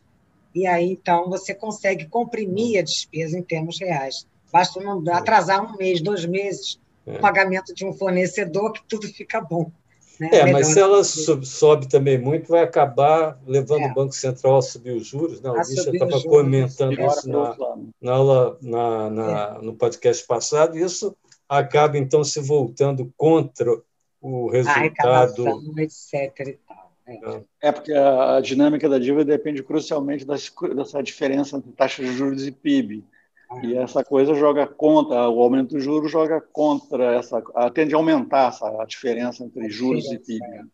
e 0.55 0.65
aí 0.65 0.91
então 0.91 1.29
você 1.29 1.53
consegue 1.53 2.07
comprimir 2.07 2.79
a 2.79 2.83
despesa 2.83 3.37
em 3.37 3.43
termos 3.43 3.77
reais. 3.77 4.25
Basta 4.51 4.79
não 4.79 5.03
atrasar 5.13 5.61
um 5.61 5.75
mês, 5.75 6.01
dois 6.01 6.25
meses 6.25 6.79
é. 7.05 7.17
o 7.17 7.19
pagamento 7.19 7.73
de 7.73 7.85
um 7.85 7.91
fornecedor 7.91 8.71
que 8.71 8.81
tudo 8.87 9.07
fica 9.07 9.41
bom. 9.41 9.69
Né? 10.17 10.29
É, 10.31 10.51
mas 10.51 10.67
se 10.67 10.79
ela 10.79 11.03
sobe, 11.03 11.45
sobe, 11.45 11.89
também 11.89 12.17
muito, 12.17 12.47
vai 12.49 12.63
acabar 12.63 13.39
levando 13.45 13.81
é. 13.81 13.91
o 13.91 13.93
Banco 13.93 14.13
Central 14.13 14.57
a 14.57 14.61
subir 14.61 14.91
os 14.91 15.05
juros. 15.05 15.41
Né? 15.41 15.49
O 15.49 15.53
Bicha 15.53 15.91
estava 15.91 16.23
comentando 16.23 16.99
isso 16.99 17.29
na, 17.29 17.55
na 18.01 18.11
aula, 18.13 18.57
na, 18.61 19.09
na 19.09 19.57
é. 19.59 19.61
no 19.61 19.75
podcast 19.75 20.25
passado, 20.25 20.77
e 20.77 20.81
isso 20.81 21.15
acaba, 21.47 21.97
então, 21.97 22.23
se 22.23 22.41
voltando 22.41 23.11
contra 23.15 23.71
o 24.21 24.49
resultado. 24.49 25.47
A 25.77 25.81
etc. 25.81 26.47
E 26.47 26.59
tal. 26.67 26.87
É. 27.07 27.69
é. 27.69 27.71
porque 27.71 27.93
a 27.93 28.39
dinâmica 28.41 28.89
da 28.89 28.99
dívida 28.99 29.23
depende 29.23 29.63
crucialmente 29.63 30.25
dessa 30.25 31.01
diferença 31.01 31.57
entre 31.57 31.71
taxa 31.71 32.03
de 32.03 32.11
juros 32.11 32.45
e 32.45 32.51
PIB. 32.51 33.03
E 33.63 33.77
essa 33.77 34.03
coisa 34.03 34.33
joga 34.33 34.67
contra, 34.67 35.29
o 35.29 35.41
aumento 35.41 35.75
do 35.75 35.79
juros 35.79 36.11
joga 36.11 36.41
contra 36.41 37.15
essa, 37.15 37.41
tende 37.73 37.95
a 37.95 37.97
aumentar 37.97 38.49
essa 38.49 38.67
a 38.81 38.85
diferença 38.85 39.43
entre 39.43 39.69
juros 39.69 40.11
e 40.11 40.19
PIB. 40.19 40.67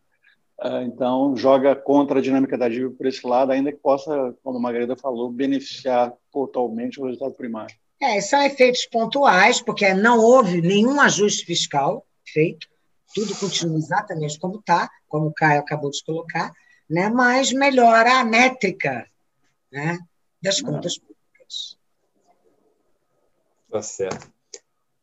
É, 0.60 0.82
então, 0.82 1.36
joga 1.36 1.74
contra 1.74 2.18
a 2.18 2.22
dinâmica 2.22 2.56
da 2.56 2.68
dívida 2.68 2.94
por 2.96 3.06
esse 3.06 3.26
lado, 3.26 3.52
ainda 3.52 3.72
que 3.72 3.78
possa, 3.78 4.34
como 4.42 4.58
a 4.58 4.60
Margarida 4.60 4.96
falou, 4.96 5.30
beneficiar 5.30 6.12
totalmente 6.32 7.00
o 7.00 7.04
resultado 7.04 7.34
primário. 7.34 7.74
É, 8.00 8.20
são 8.20 8.42
efeitos 8.42 8.86
pontuais, 8.86 9.60
porque 9.60 9.94
não 9.94 10.18
houve 10.18 10.60
nenhum 10.60 11.00
ajuste 11.00 11.44
fiscal 11.44 12.04
feito, 12.26 12.66
tudo 13.14 13.34
continua 13.36 13.78
exatamente 13.78 14.38
como 14.38 14.58
está, 14.58 14.90
como 15.08 15.28
o 15.28 15.32
Caio 15.32 15.60
acabou 15.60 15.90
de 15.90 16.02
colocar, 16.04 16.52
né? 16.90 17.08
mas 17.08 17.52
melhora 17.52 18.20
a 18.20 18.24
métrica 18.24 19.08
né? 19.72 19.98
das 20.42 20.60
contas 20.60 20.98
públicas. 20.98 21.78
Tá 23.70 23.80
certo. 23.80 24.32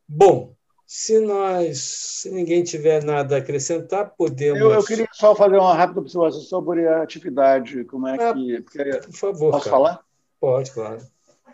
Bom, 0.07 0.53
se 0.85 1.19
nós, 1.21 1.79
se 1.79 2.29
ninguém 2.29 2.63
tiver 2.63 3.01
nada 3.03 3.35
a 3.35 3.39
acrescentar, 3.39 4.13
podemos. 4.17 4.59
Eu, 4.59 4.71
eu 4.71 4.83
queria 4.83 5.07
só 5.13 5.33
fazer 5.33 5.55
uma 5.55 5.73
rápida 5.73 6.01
observação 6.01 6.41
sobre 6.41 6.85
a 6.85 7.01
atividade, 7.01 7.85
como 7.85 8.09
é 8.09 8.15
ah, 8.21 8.33
que. 8.33 8.61
Porque, 8.61 8.83
por 8.83 9.13
favor. 9.13 9.51
Posso 9.51 9.63
cara. 9.63 9.75
falar? 9.77 10.05
Pode, 10.37 10.71
claro. 10.71 11.01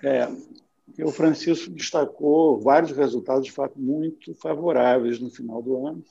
É, 0.03 0.27
o 1.03 1.11
Francisco 1.11 1.69
destacou 1.69 2.59
vários 2.59 2.91
resultados 2.91 3.45
de 3.45 3.51
fato 3.51 3.79
muito 3.79 4.33
favoráveis 4.33 5.19
no 5.19 5.29
final 5.29 5.61
do 5.61 5.85
ano. 5.85 6.03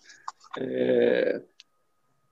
É, 0.59 1.43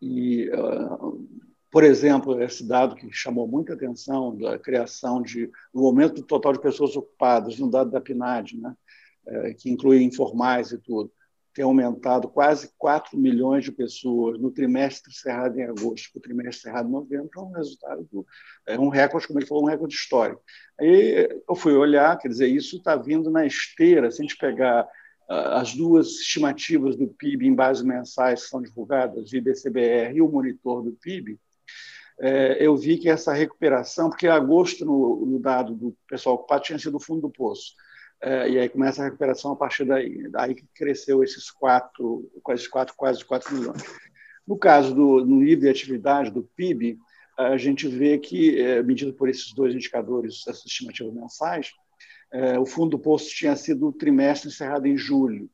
e, 0.00 0.50
uh, 0.50 1.28
por 1.70 1.82
exemplo, 1.82 2.40
esse 2.42 2.66
dado 2.66 2.94
que 2.94 3.10
chamou 3.12 3.48
muita 3.48 3.74
atenção 3.74 4.36
da 4.36 4.58
criação 4.58 5.20
de 5.20 5.50
o 5.72 5.86
aumento 5.86 6.16
do 6.16 6.22
total 6.22 6.52
de 6.52 6.60
pessoas 6.60 6.96
ocupadas 6.96 7.58
no 7.58 7.70
dado 7.70 7.90
da 7.90 8.00
PNAD, 8.00 8.56
né, 8.58 8.74
é, 9.26 9.54
que 9.54 9.70
inclui 9.70 10.02
informais 10.02 10.70
e 10.70 10.78
tudo, 10.78 11.10
tem 11.54 11.64
aumentado 11.64 12.28
quase 12.28 12.70
4 12.76 13.16
milhões 13.16 13.64
de 13.64 13.70
pessoas 13.70 14.38
no 14.40 14.50
trimestre 14.50 15.10
encerrado 15.10 15.58
em 15.58 15.62
agosto 15.62 16.16
o 16.16 16.20
trimestre 16.20 16.68
encerrado 16.68 16.88
em 16.88 16.92
novembro, 16.92 17.30
é 17.34 17.40
um 17.40 17.52
resultado, 17.52 18.08
do, 18.10 18.26
é 18.66 18.78
um 18.78 18.88
recorde, 18.88 19.26
como 19.26 19.38
ele 19.38 19.46
falou, 19.46 19.62
um 19.62 19.68
recorde 19.68 19.94
histórico. 19.94 20.42
Aí 20.78 21.28
eu 21.48 21.54
fui 21.54 21.72
olhar, 21.74 22.18
quer 22.18 22.28
dizer, 22.28 22.48
isso 22.48 22.76
está 22.76 22.96
vindo 22.96 23.30
na 23.30 23.46
esteira, 23.46 24.10
se 24.10 24.20
a 24.20 24.24
gente 24.24 24.36
pegar 24.36 24.86
as 25.28 25.74
duas 25.74 26.08
estimativas 26.20 26.96
do 26.96 27.06
PIB 27.06 27.46
em 27.46 27.54
bases 27.54 27.82
mensais 27.82 28.48
são 28.48 28.60
divulgadas, 28.60 29.30
o 29.30 29.36
IBCBR 29.36 30.16
e 30.16 30.22
o 30.22 30.28
monitor 30.28 30.82
do 30.82 30.92
PIB, 30.92 31.38
é, 32.20 32.64
eu 32.64 32.76
vi 32.76 32.96
que 32.96 33.08
essa 33.08 33.32
recuperação, 33.32 34.08
porque 34.08 34.28
agosto, 34.28 34.84
no, 34.84 35.38
dado 35.40 35.74
do 35.74 35.96
pessoal 36.08 36.36
ocupado, 36.36 36.62
tinha 36.62 36.78
sido 36.78 36.96
o 36.96 37.00
fundo 37.00 37.22
do 37.22 37.30
poço. 37.30 37.74
É, 38.20 38.48
e 38.48 38.58
aí 38.58 38.68
começa 38.68 39.02
a 39.02 39.04
recuperação 39.06 39.52
a 39.52 39.56
partir 39.56 39.84
daí. 39.84 40.28
Daí 40.30 40.54
que 40.54 40.64
cresceu 40.74 41.22
esses 41.22 41.50
quatro, 41.50 42.30
quase 42.42 42.68
quatro, 42.68 42.94
quase 42.96 43.24
4 43.24 43.54
milhões. 43.54 43.82
No 44.46 44.56
caso 44.56 44.94
do 44.94 45.24
nível 45.24 45.60
de 45.60 45.68
atividade 45.68 46.30
do 46.30 46.42
PIB, 46.56 46.98
a 47.36 47.56
gente 47.56 47.88
vê 47.88 48.18
que, 48.18 48.60
é, 48.60 48.82
medido 48.82 49.12
por 49.12 49.28
esses 49.28 49.52
dois 49.52 49.74
indicadores, 49.74 50.46
essas 50.46 50.64
estimativas 50.66 51.12
mensais, 51.12 51.72
é, 52.34 52.58
o 52.58 52.66
fundo 52.66 52.90
do 52.90 52.98
poço 52.98 53.30
tinha 53.30 53.54
sido 53.54 53.86
o 53.86 53.92
trimestre 53.92 54.48
encerrado 54.48 54.86
em 54.86 54.96
julho. 54.96 55.48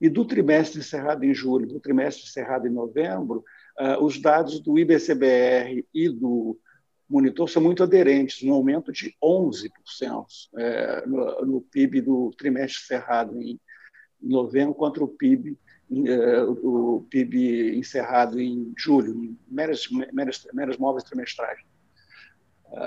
E 0.00 0.08
do 0.08 0.24
trimestre 0.24 0.80
encerrado 0.80 1.24
em 1.24 1.34
julho 1.34 1.68
para 1.68 1.76
o 1.76 1.80
trimestre 1.80 2.24
encerrado 2.24 2.66
em 2.66 2.70
novembro, 2.70 3.44
é, 3.78 3.98
os 3.98 4.18
dados 4.18 4.58
do 4.58 4.78
IBCBR 4.78 5.86
e 5.92 6.08
do 6.08 6.58
monitor 7.06 7.50
são 7.50 7.62
muito 7.62 7.82
aderentes, 7.82 8.42
um 8.42 8.54
aumento 8.54 8.90
de 8.90 9.14
11% 9.22 9.68
é, 10.56 11.06
no, 11.06 11.44
no, 11.44 11.60
PIB 11.60 12.00
do 12.00 12.30
trimestre 12.30 12.82
encerrado 12.82 13.38
em 13.38 13.60
novembro 14.18 14.74
contra 14.74 15.04
o 15.04 15.08
PIB, 15.08 15.58
o 16.62 17.04
PIB 17.10 17.76
encerrado 17.76 18.40
em 18.40 18.72
julho, 18.78 19.12
em 19.12 19.38
meras, 19.46 19.86
meras, 20.10 20.46
meras 20.54 20.78
móveis 20.78 21.04
trimestrais. 21.04 21.58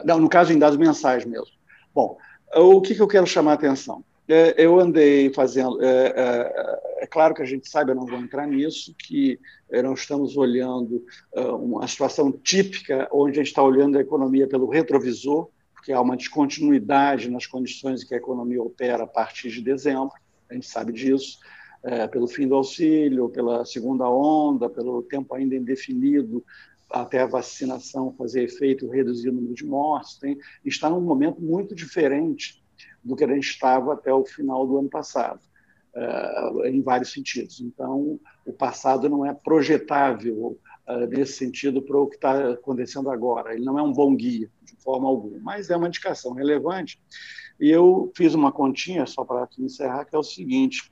Não, 0.04 0.20
no 0.20 0.28
caso, 0.28 0.52
em 0.52 0.58
dados 0.58 0.80
mensais 0.80 1.24
mesmo. 1.24 1.54
Bom, 1.94 2.18
o 2.60 2.82
que, 2.82 2.96
que 2.96 3.02
eu 3.02 3.08
quero 3.08 3.28
chamar 3.28 3.52
a 3.52 3.56
atenção? 3.56 4.04
É, 4.28 4.56
eu 4.58 4.80
andei 4.80 5.32
fazendo. 5.32 5.82
É, 5.84 6.08
é, 6.08 7.04
é, 7.04 7.08
claro 7.08 7.36
que 7.36 7.42
a 7.42 7.46
gente 7.46 7.70
sabe, 7.70 7.92
eu 7.92 7.96
não 7.96 8.06
vou 8.06 8.18
entrar 8.18 8.48
nisso, 8.48 8.96
que 8.98 9.40
é, 9.70 9.82
nós 9.82 10.00
estamos 10.00 10.36
olhando 10.36 11.04
é, 11.34 11.42
uma 11.42 11.88
situação 11.88 12.32
típica 12.32 13.08
onde 13.12 13.40
a 13.40 13.44
gente 13.44 13.52
está 13.52 13.62
olhando 13.62 13.98
a 13.98 14.02
economia 14.02 14.48
pelo 14.48 14.68
retrovisor, 14.68 15.50
porque 15.74 15.92
há 15.92 16.02
uma 16.02 16.18
descontinuidade 16.18 17.30
nas 17.30 17.46
condições 17.46 18.02
em 18.02 18.08
que 18.08 18.16
a 18.16 18.18
economia 18.18 18.62
opera 18.62 19.04
a 19.04 19.08
partir 19.08 19.50
de 19.52 19.62
dezembro, 19.62 20.14
a 20.50 20.54
gente 20.54 20.68
sabe 20.68 20.92
disso, 20.92 21.38
é, 21.84 22.08
pelo 22.08 22.28
fim 22.28 22.48
do 22.48 22.56
auxílio, 22.56 23.30
pela 23.30 23.64
segunda 23.64 24.10
onda, 24.10 24.68
pelo 24.68 25.04
tempo 25.04 25.36
ainda 25.36 25.56
indefinido 25.56 26.44
até 26.90 27.22
a 27.22 27.26
vacinação 27.26 28.14
fazer 28.18 28.44
efeito, 28.44 28.90
reduzir 28.90 29.30
o 29.30 29.34
número 29.34 29.54
de 29.54 29.66
mortes, 29.66 30.18
tem, 30.18 30.38
está 30.64 30.90
num 30.90 31.02
momento 31.02 31.42
muito 31.42 31.76
diferente 31.76 32.64
do 33.04 33.16
que 33.16 33.24
a 33.24 33.28
gente 33.28 33.48
estava 33.48 33.94
até 33.94 34.14
o 34.14 34.26
final 34.26 34.66
do 34.66 34.78
ano 34.78 34.90
passado, 34.90 35.40
uh, 35.96 36.66
em 36.66 36.82
vários 36.82 37.12
sentidos. 37.12 37.60
Então, 37.62 38.20
o 38.46 38.54
passado 38.54 39.10
não 39.10 39.26
é 39.26 39.34
projetável 39.34 40.60
uh, 40.88 41.08
nesse 41.08 41.34
sentido 41.34 41.82
para 41.82 41.98
o 41.98 42.08
que 42.08 42.16
está 42.16 42.52
acontecendo 42.52 43.10
agora. 43.10 43.54
Ele 43.54 43.66
não 43.66 43.78
é 43.78 43.84
um 43.84 43.94
bom 43.94 44.16
guia, 44.16 44.50
de 44.64 44.76
forma 44.78 45.08
alguma, 45.08 45.38
mas 45.40 45.70
é 45.70 45.78
uma 45.78 45.88
indicação 45.88 46.34
relevante. 46.34 47.00
E 47.60 47.70
eu 47.70 48.12
fiz 48.16 48.34
uma 48.34 48.52
continha, 48.52 49.06
só 49.06 49.24
para 49.24 49.48
encerrar, 49.60 50.06
que 50.06 50.16
é 50.16 50.20
o 50.20 50.24
seguinte: 50.24 50.92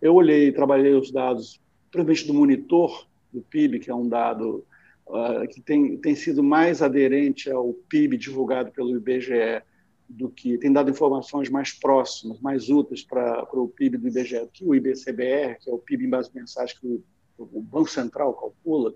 eu 0.00 0.14
olhei, 0.14 0.52
trabalhei 0.52 0.94
os 0.94 1.10
dados, 1.10 1.60
principalmente 1.90 2.26
do 2.26 2.34
monitor 2.34 3.06
do 3.32 3.42
PIB, 3.42 3.80
que 3.80 3.90
é 3.90 3.94
um 3.94 4.08
dado 4.08 4.66
uh, 5.06 5.46
que 5.48 5.60
tem, 5.60 5.96
tem 5.98 6.14
sido 6.14 6.42
mais 6.42 6.82
aderente 6.82 7.50
ao 7.50 7.72
PIB 7.88 8.16
divulgado 8.16 8.70
pelo 8.72 8.96
IBGE 8.96 9.62
do 10.08 10.28
que 10.28 10.58
tem 10.58 10.72
dado 10.72 10.90
informações 10.90 11.48
mais 11.48 11.72
próximas, 11.72 12.40
mais 12.40 12.68
úteis 12.68 13.02
para 13.02 13.46
o 13.52 13.68
PIB 13.68 13.98
do 13.98 14.08
IBGE 14.08 14.40
do 14.40 14.48
que 14.48 14.64
o 14.64 14.74
IBCBR, 14.74 15.58
que 15.60 15.70
é 15.70 15.72
o 15.72 15.78
PIB 15.78 16.04
em 16.04 16.10
base 16.10 16.30
mensais 16.34 16.72
que 16.72 16.86
o, 16.86 17.02
o 17.38 17.60
Banco 17.60 17.90
Central 17.90 18.34
calcula. 18.34 18.94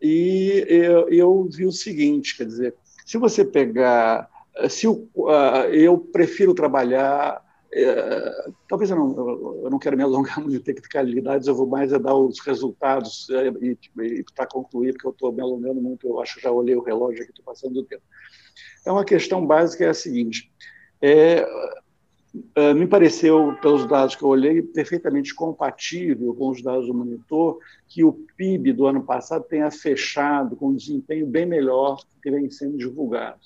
E 0.00 0.64
eu, 0.68 1.08
eu, 1.08 1.48
vi 1.50 1.64
o 1.64 1.72
seguinte, 1.72 2.36
quer 2.36 2.44
dizer, 2.44 2.74
se 3.06 3.16
você 3.18 3.44
pegar, 3.44 4.28
se 4.68 4.86
uh, 4.86 5.00
eu 5.72 5.96
prefiro 5.96 6.54
trabalhar 6.54 7.41
é, 7.74 8.50
talvez 8.68 8.90
eu 8.90 8.96
não, 8.96 9.62
eu 9.64 9.70
não 9.70 9.78
quero 9.78 9.96
me 9.96 10.02
alongar 10.02 10.40
muito 10.40 10.56
em 10.56 10.60
tecnicalidades, 10.60 11.48
eu 11.48 11.54
vou 11.54 11.66
mais 11.66 11.92
é 11.92 11.98
dar 11.98 12.14
os 12.14 12.38
resultados 12.40 13.28
é, 13.30 13.48
e, 13.48 13.78
e 13.98 14.24
para 14.34 14.46
concluir, 14.46 14.92
porque 14.92 15.06
eu 15.06 15.12
estou 15.12 15.32
me 15.32 15.40
alongando 15.40 15.80
muito, 15.80 16.06
eu 16.06 16.20
acho 16.20 16.36
que 16.36 16.42
já 16.42 16.50
olhei 16.50 16.76
o 16.76 16.82
relógio 16.82 17.22
aqui, 17.22 17.30
estou 17.30 17.44
passando 17.44 17.74
do 17.74 17.84
tempo. 17.84 18.02
Então, 18.80 18.98
a 18.98 19.04
questão 19.04 19.46
básica 19.46 19.84
é 19.84 19.88
a 19.88 19.94
seguinte: 19.94 20.52
é, 21.00 21.46
é, 22.54 22.74
me 22.74 22.86
pareceu, 22.86 23.56
pelos 23.60 23.86
dados 23.86 24.16
que 24.16 24.22
eu 24.22 24.28
olhei, 24.28 24.62
perfeitamente 24.62 25.34
compatível 25.34 26.34
com 26.34 26.50
os 26.50 26.62
dados 26.62 26.86
do 26.86 26.94
monitor 26.94 27.58
que 27.88 28.04
o 28.04 28.12
PIB 28.36 28.72
do 28.72 28.86
ano 28.86 29.02
passado 29.02 29.44
tenha 29.44 29.70
fechado 29.70 30.56
com 30.56 30.68
um 30.68 30.76
desempenho 30.76 31.26
bem 31.26 31.46
melhor 31.46 32.02
que 32.22 32.30
vem 32.30 32.50
sendo 32.50 32.76
divulgado. 32.76 33.40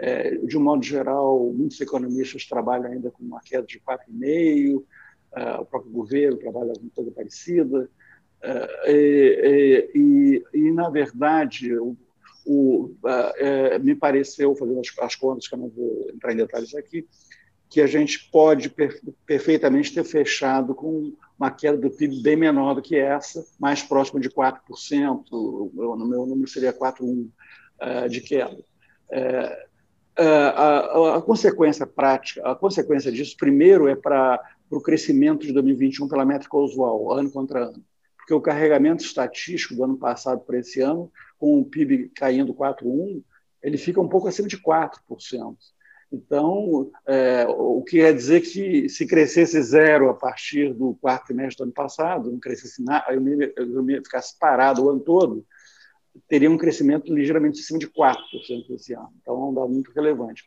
É, 0.00 0.36
de 0.36 0.56
um 0.56 0.62
modo 0.62 0.84
geral, 0.84 1.52
muitos 1.52 1.80
economistas 1.80 2.46
trabalham 2.46 2.86
ainda 2.86 3.10
com 3.10 3.24
uma 3.24 3.40
queda 3.40 3.66
de 3.66 3.80
4,5%, 3.80 4.84
é, 5.34 5.54
o 5.56 5.64
próprio 5.64 5.90
governo 5.90 6.38
trabalha 6.38 6.72
com 6.74 6.88
coisa 6.88 7.10
parecida, 7.10 7.90
é, 8.40 8.86
e, 8.86 9.90
e, 9.94 10.44
e, 10.54 10.72
na 10.72 10.88
verdade, 10.88 11.76
o, 11.76 11.96
o, 12.46 12.94
é, 13.38 13.76
me 13.80 13.96
pareceu, 13.96 14.54
fazendo 14.54 14.78
as, 14.78 14.96
as, 15.00 15.16
contas, 15.16 15.48
que 15.48 15.54
eu 15.56 15.58
não 15.58 15.68
vou 15.68 16.08
entrar 16.14 16.32
em 16.32 16.36
detalhes 16.36 16.76
aqui, 16.76 17.04
que 17.68 17.80
a 17.80 17.86
gente 17.88 18.30
pode 18.30 18.70
per, 18.70 19.00
perfeitamente 19.26 19.92
ter 19.92 20.04
fechado 20.04 20.76
com 20.76 21.12
uma 21.36 21.50
queda 21.50 21.76
do 21.76 21.90
PIB 21.90 22.22
bem 22.22 22.36
menor 22.36 22.74
do 22.74 22.82
que 22.82 22.96
essa, 22.96 23.44
mais 23.58 23.82
próxima 23.82 24.20
de 24.20 24.30
4%, 24.30 24.60
no 25.32 26.06
meu 26.06 26.24
número 26.24 26.48
seria 26.48 26.72
4,1% 26.72 27.28
uh, 27.80 28.08
de 28.08 28.20
queda. 28.20 28.56
Uh, 29.10 29.67
a, 30.24 31.16
a, 31.16 31.22
consequência 31.22 31.86
prática, 31.86 32.42
a 32.44 32.54
consequência 32.54 33.12
disso, 33.12 33.36
primeiro, 33.36 33.88
é 33.88 33.94
para 33.94 34.40
o 34.70 34.80
crescimento 34.80 35.46
de 35.46 35.52
2021 35.52 36.08
pela 36.08 36.24
métrica 36.24 36.56
usual, 36.56 37.12
ano 37.12 37.30
contra 37.30 37.66
ano. 37.66 37.84
Porque 38.16 38.34
o 38.34 38.40
carregamento 38.40 39.04
estatístico 39.04 39.74
do 39.74 39.84
ano 39.84 39.96
passado 39.96 40.40
para 40.40 40.58
esse 40.58 40.80
ano, 40.80 41.10
com 41.38 41.60
o 41.60 41.64
PIB 41.64 42.10
caindo 42.14 42.52
4,1%, 42.52 43.22
ele 43.62 43.78
fica 43.78 44.00
um 44.00 44.08
pouco 44.08 44.28
acima 44.28 44.48
de 44.48 44.58
4%. 44.58 45.56
Então, 46.10 46.90
é, 47.06 47.46
o 47.48 47.82
que 47.82 47.98
quer 47.98 48.14
dizer 48.14 48.40
que 48.40 48.88
se 48.88 49.06
crescesse 49.06 49.62
zero 49.62 50.08
a 50.08 50.14
partir 50.14 50.72
do 50.72 50.94
quarto 50.94 51.26
trimestre 51.26 51.58
do 51.58 51.64
ano 51.64 51.72
passado, 51.72 52.30
não 52.30 52.40
crescesse 52.40 52.82
nada, 52.82 53.12
eu, 53.12 53.22
eu 53.56 54.04
ficasse 54.04 54.38
parado 54.38 54.84
o 54.84 54.90
ano 54.90 55.00
todo, 55.00 55.44
teria 56.26 56.50
um 56.50 56.58
crescimento 56.58 57.14
ligeiramente 57.14 57.60
acima 57.60 57.78
de 57.78 57.88
4% 57.88 58.16
esse 58.70 58.94
ano. 58.94 59.12
Então, 59.20 59.34
é 59.34 59.46
um 59.46 59.54
dado 59.54 59.68
muito 59.68 59.92
relevante. 59.92 60.44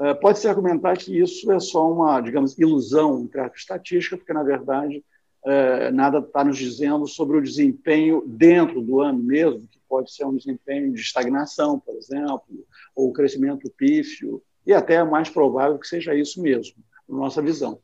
É, 0.00 0.14
pode-se 0.14 0.48
argumentar 0.48 0.96
que 0.96 1.18
isso 1.18 1.50
é 1.52 1.60
só 1.60 1.90
uma, 1.90 2.20
digamos, 2.20 2.58
ilusão 2.58 3.20
em 3.20 3.30
estatística, 3.54 4.16
porque, 4.16 4.32
na 4.32 4.42
verdade, 4.42 5.04
é, 5.44 5.90
nada 5.90 6.18
está 6.18 6.44
nos 6.44 6.58
dizendo 6.58 7.06
sobre 7.06 7.36
o 7.36 7.42
desempenho 7.42 8.22
dentro 8.26 8.80
do 8.80 9.00
ano 9.00 9.18
mesmo, 9.22 9.66
que 9.68 9.78
pode 9.88 10.12
ser 10.12 10.24
um 10.24 10.36
desempenho 10.36 10.92
de 10.92 11.00
estagnação, 11.00 11.78
por 11.78 11.94
exemplo, 11.96 12.66
ou 12.94 13.12
crescimento 13.12 13.70
pífio, 13.76 14.42
e 14.66 14.72
até 14.72 14.94
é 14.94 15.04
mais 15.04 15.28
provável 15.28 15.78
que 15.78 15.86
seja 15.86 16.14
isso 16.14 16.40
mesmo, 16.42 16.76
na 17.08 17.18
nossa 17.18 17.42
visão. 17.42 17.78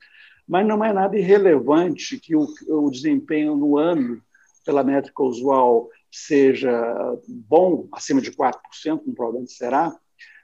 Mas 0.47 0.67
não 0.67 0.85
é 0.85 0.93
nada 0.93 1.19
irrelevante 1.19 2.19
que 2.19 2.37
o, 2.37 2.47
o 2.69 2.91
desempenho 2.91 3.57
no 3.57 3.77
ano, 3.77 4.23
pela 4.65 4.85
métrica 4.85 5.23
usual, 5.23 5.89
seja 6.17 6.73
bom, 7.29 7.89
acima 7.93 8.21
de 8.21 8.31
4%, 8.31 8.55
como 8.99 9.15
provavelmente 9.15 9.53
será, 9.53 9.95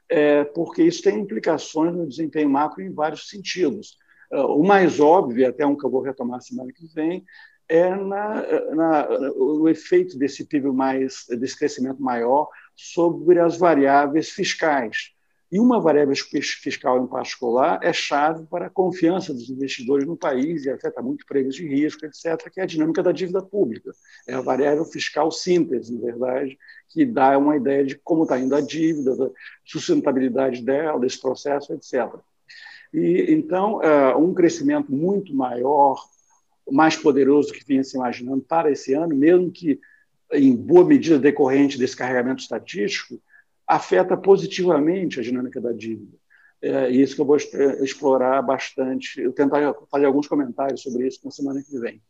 é, 0.09 0.45
porque 0.45 0.83
isso 0.83 1.03
tem 1.03 1.19
implicações 1.19 1.95
no 1.95 2.07
desempenho 2.07 2.51
macro 2.51 2.83
em 2.83 2.93
vários 2.93 3.29
sentidos. 3.29 3.97
É, 4.31 4.41
o 4.41 4.63
mais 4.63 5.01
óbvio, 5.01 5.49
até 5.49 5.67
um 5.67 5.77
que 5.77 5.85
eu 5.85 5.91
vou 5.91 6.03
retomar 6.03 6.41
semana 6.43 6.73
que 6.73 6.87
vem, 6.95 7.25
é 7.69 7.95
na, 7.95 8.75
na, 8.75 9.09
o 9.35 9.69
efeito 9.69 10.19
desse 10.19 10.45
PIB 10.45 10.71
mais, 10.73 11.25
desse 11.29 11.59
crescimento 11.59 12.03
maior 12.03 12.49
sobre 12.77 13.39
as 13.39 13.57
variáveis 13.57 14.29
fiscais. 14.29 15.12
E 15.53 15.61
uma 15.61 15.79
variável 15.79 16.15
fiscal 16.17 17.05
em 17.05 17.07
particular 17.07 17.79
é 17.83 17.93
chave 17.93 18.47
para 18.47 18.69
a 18.69 18.71
confiança 18.71 19.35
dos 19.35 19.51
investidores 19.51 20.07
no 20.07 20.17
país 20.17 20.65
e 20.65 20.71
afeta 20.71 21.03
muito 21.03 21.27
prêmios 21.27 21.57
de 21.57 21.69
risco, 21.69 22.07
etc., 22.07 22.51
que 22.51 22.59
é 22.59 22.63
a 22.63 22.67
dinâmica 22.67 23.03
da 23.03 23.13
dívida 23.13 23.43
pública. 23.43 23.93
É 24.27 24.33
a 24.33 24.41
variável 24.41 24.83
fiscal 24.87 25.31
síntese, 25.31 25.95
na 25.95 26.01
verdade, 26.01 26.59
que 26.89 27.05
dá 27.05 27.37
uma 27.37 27.55
ideia 27.55 27.85
de 27.85 27.97
como 27.97 28.23
está 28.23 28.39
indo 28.39 28.55
a 28.55 28.63
dívida, 28.63 29.15
da 29.15 29.31
sustentabilidade 29.63 30.63
dela, 30.63 30.99
desse 30.99 31.21
processo, 31.21 31.75
etc. 31.75 32.19
E, 32.95 33.27
então, 33.29 33.83
é, 33.83 34.17
um 34.17 34.33
crescimento 34.33 34.91
muito 34.91 35.37
maior, 35.37 36.03
mais 36.71 36.97
poderoso 36.97 37.49
do 37.49 37.55
que 37.55 37.67
vinha 37.67 37.85
se 37.85 37.95
imaginando 37.95 38.41
para 38.41 38.71
esse 38.71 38.95
ano, 38.95 39.15
mesmo 39.15 39.51
que 39.51 39.79
em 40.33 40.57
boa 40.57 40.83
medida 40.83 41.19
decorrente 41.19 41.79
desse 41.79 41.95
carregamento 41.95 42.41
estatístico, 42.41 43.21
afeta 43.73 44.17
positivamente 44.17 45.19
a 45.19 45.23
dinâmica 45.23 45.61
da 45.61 45.73
dívida. 45.73 46.17
É 46.61 46.91
isso 46.91 47.15
que 47.15 47.21
eu 47.21 47.25
vou 47.25 47.37
explorar 47.37 48.41
bastante, 48.43 49.21
eu 49.21 49.33
tentar 49.33 49.75
fazer 49.91 50.05
alguns 50.05 50.29
comentários 50.29 50.83
sobre 50.83 51.09
isso 51.09 51.21
na 51.25 51.31
semana 51.31 51.63
que 51.63 51.79
vem. 51.79 52.01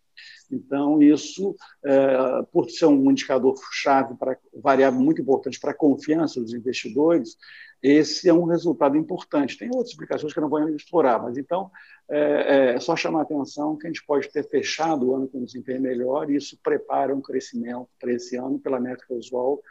Então, 0.50 1.00
isso, 1.02 1.56
é, 1.84 2.42
por 2.52 2.68
ser 2.68 2.86
um 2.86 3.10
indicador 3.10 3.54
chave 3.72 4.14
para 4.16 4.36
variável 4.52 5.00
muito 5.00 5.22
importante 5.22 5.58
para 5.58 5.70
a 5.70 5.74
confiança 5.74 6.38
dos 6.40 6.52
investidores, 6.52 7.38
esse 7.82 8.28
é 8.28 8.34
um 8.34 8.44
resultado 8.44 8.96
importante. 8.96 9.56
Tem 9.56 9.68
outras 9.68 9.90
explicações 9.90 10.32
que 10.32 10.38
eu 10.38 10.42
não 10.42 10.50
vou 10.50 10.68
explorar, 10.68 11.22
mas 11.22 11.38
então 11.38 11.70
é, 12.10 12.74
é 12.74 12.80
só 12.80 12.94
chamar 12.94 13.20
a 13.20 13.22
atenção 13.22 13.76
que 13.76 13.86
a 13.86 13.90
gente 13.90 14.04
pode 14.04 14.28
ter 14.28 14.46
fechado 14.48 15.06
o 15.06 15.14
ano 15.14 15.28
com 15.28 15.38
um 15.38 15.44
desempenho 15.44 15.80
melhor 15.80 16.28
e 16.28 16.36
isso 16.36 16.58
prepara 16.62 17.14
um 17.14 17.22
crescimento 17.22 17.88
para 17.98 18.12
esse 18.12 18.36
ano 18.36 18.58
pela 18.58 18.78
métrica 18.78 19.14
usual 19.14 19.62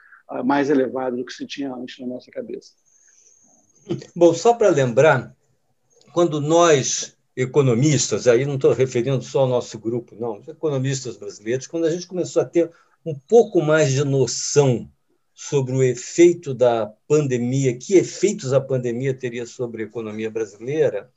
mais 0.43 0.69
elevado 0.69 1.17
do 1.17 1.25
que 1.25 1.33
se 1.33 1.45
tinha 1.45 1.73
antes 1.73 1.99
na 1.99 2.07
nossa 2.07 2.31
cabeça. 2.31 2.71
Bom, 4.15 4.33
só 4.33 4.53
para 4.53 4.69
lembrar, 4.69 5.35
quando 6.13 6.39
nós, 6.39 7.17
economistas, 7.35 8.27
aí 8.27 8.45
não 8.45 8.55
estou 8.55 8.73
referindo 8.73 9.21
só 9.23 9.41
ao 9.41 9.47
nosso 9.47 9.79
grupo, 9.79 10.15
não, 10.19 10.39
os 10.39 10.47
economistas 10.47 11.17
brasileiros, 11.17 11.67
quando 11.67 11.85
a 11.85 11.91
gente 11.91 12.07
começou 12.07 12.41
a 12.41 12.45
ter 12.45 12.71
um 13.05 13.15
pouco 13.15 13.61
mais 13.61 13.91
de 13.91 14.03
noção 14.03 14.89
sobre 15.33 15.73
o 15.73 15.81
efeito 15.81 16.53
da 16.53 16.93
pandemia, 17.07 17.75
que 17.75 17.95
efeitos 17.95 18.53
a 18.53 18.61
pandemia 18.61 19.13
teria 19.13 19.45
sobre 19.45 19.83
a 19.83 19.85
economia 19.85 20.29
brasileira, 20.29 21.09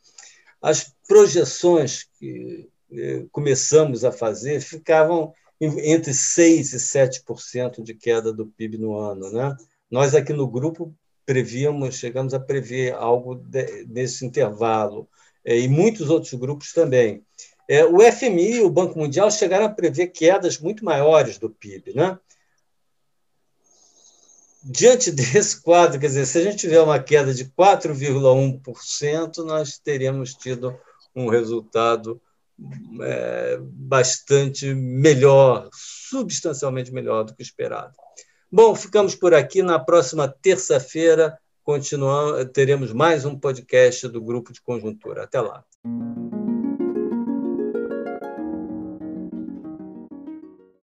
as 0.63 0.95
projeções 1.07 2.09
que 2.19 2.71
eh, 2.91 3.27
começamos 3.31 4.03
a 4.03 4.11
fazer 4.11 4.61
ficavam 4.61 5.35
entre 5.61 6.13
6% 6.13 6.75
e 6.75 6.79
7% 6.79 7.83
de 7.83 7.95
queda 7.95 8.33
do 8.33 8.47
PIB 8.47 8.79
no 8.79 8.97
ano. 8.99 9.31
Né? 9.31 9.57
Nós 9.91 10.15
aqui 10.15 10.33
no 10.33 10.49
grupo 10.49 10.95
prevíamos, 11.25 11.97
chegamos 11.97 12.35
a 12.35 12.41
prever 12.41 12.93
algo 12.95 13.43
nesse 13.89 14.27
intervalo, 14.27 15.09
é, 15.45 15.59
e 15.59 15.69
muitos 15.69 16.11
outros 16.11 16.33
grupos 16.35 16.73
também. 16.73 17.25
É, 17.69 17.85
o 17.85 18.01
FMI 18.01 18.57
e 18.57 18.63
o 18.63 18.71
Banco 18.71 18.99
Mundial 18.99 19.31
chegaram 19.31 19.67
a 19.67 19.71
prever 19.71 20.09
quedas 20.09 20.59
muito 20.59 20.85
maiores 20.85 21.39
do 21.39 21.49
PIB. 21.49 21.95
Né? 21.95 22.19
Diante 24.63 25.11
desse 25.13 25.61
quadro, 25.63 25.99
quer 25.99 26.07
dizer, 26.07 26.27
se 26.27 26.39
a 26.39 26.43
gente 26.43 26.59
tiver 26.59 26.81
uma 26.81 26.99
queda 26.99 27.33
de 27.33 27.47
4,1%, 27.47 29.45
nós 29.45 29.79
teríamos 29.79 30.35
tido 30.35 30.79
um 31.15 31.29
resultado 31.29 32.21
é, 33.03 33.59
bastante 33.61 34.73
melhor, 34.75 35.69
substancialmente 35.73 36.93
melhor 36.93 37.25
do 37.25 37.35
que 37.35 37.43
esperado. 37.43 37.93
Bom, 38.51 38.75
ficamos 38.75 39.15
por 39.15 39.35
aqui. 39.35 39.63
Na 39.63 39.79
próxima 39.79 40.29
terça-feira, 40.29 41.37
teremos 42.53 42.93
mais 42.93 43.25
um 43.25 43.39
podcast 43.39 44.07
do 44.09 44.23
Grupo 44.23 44.53
de 44.53 44.61
Conjuntura. 44.61 45.25
Até 45.25 45.41
lá. 45.41 45.65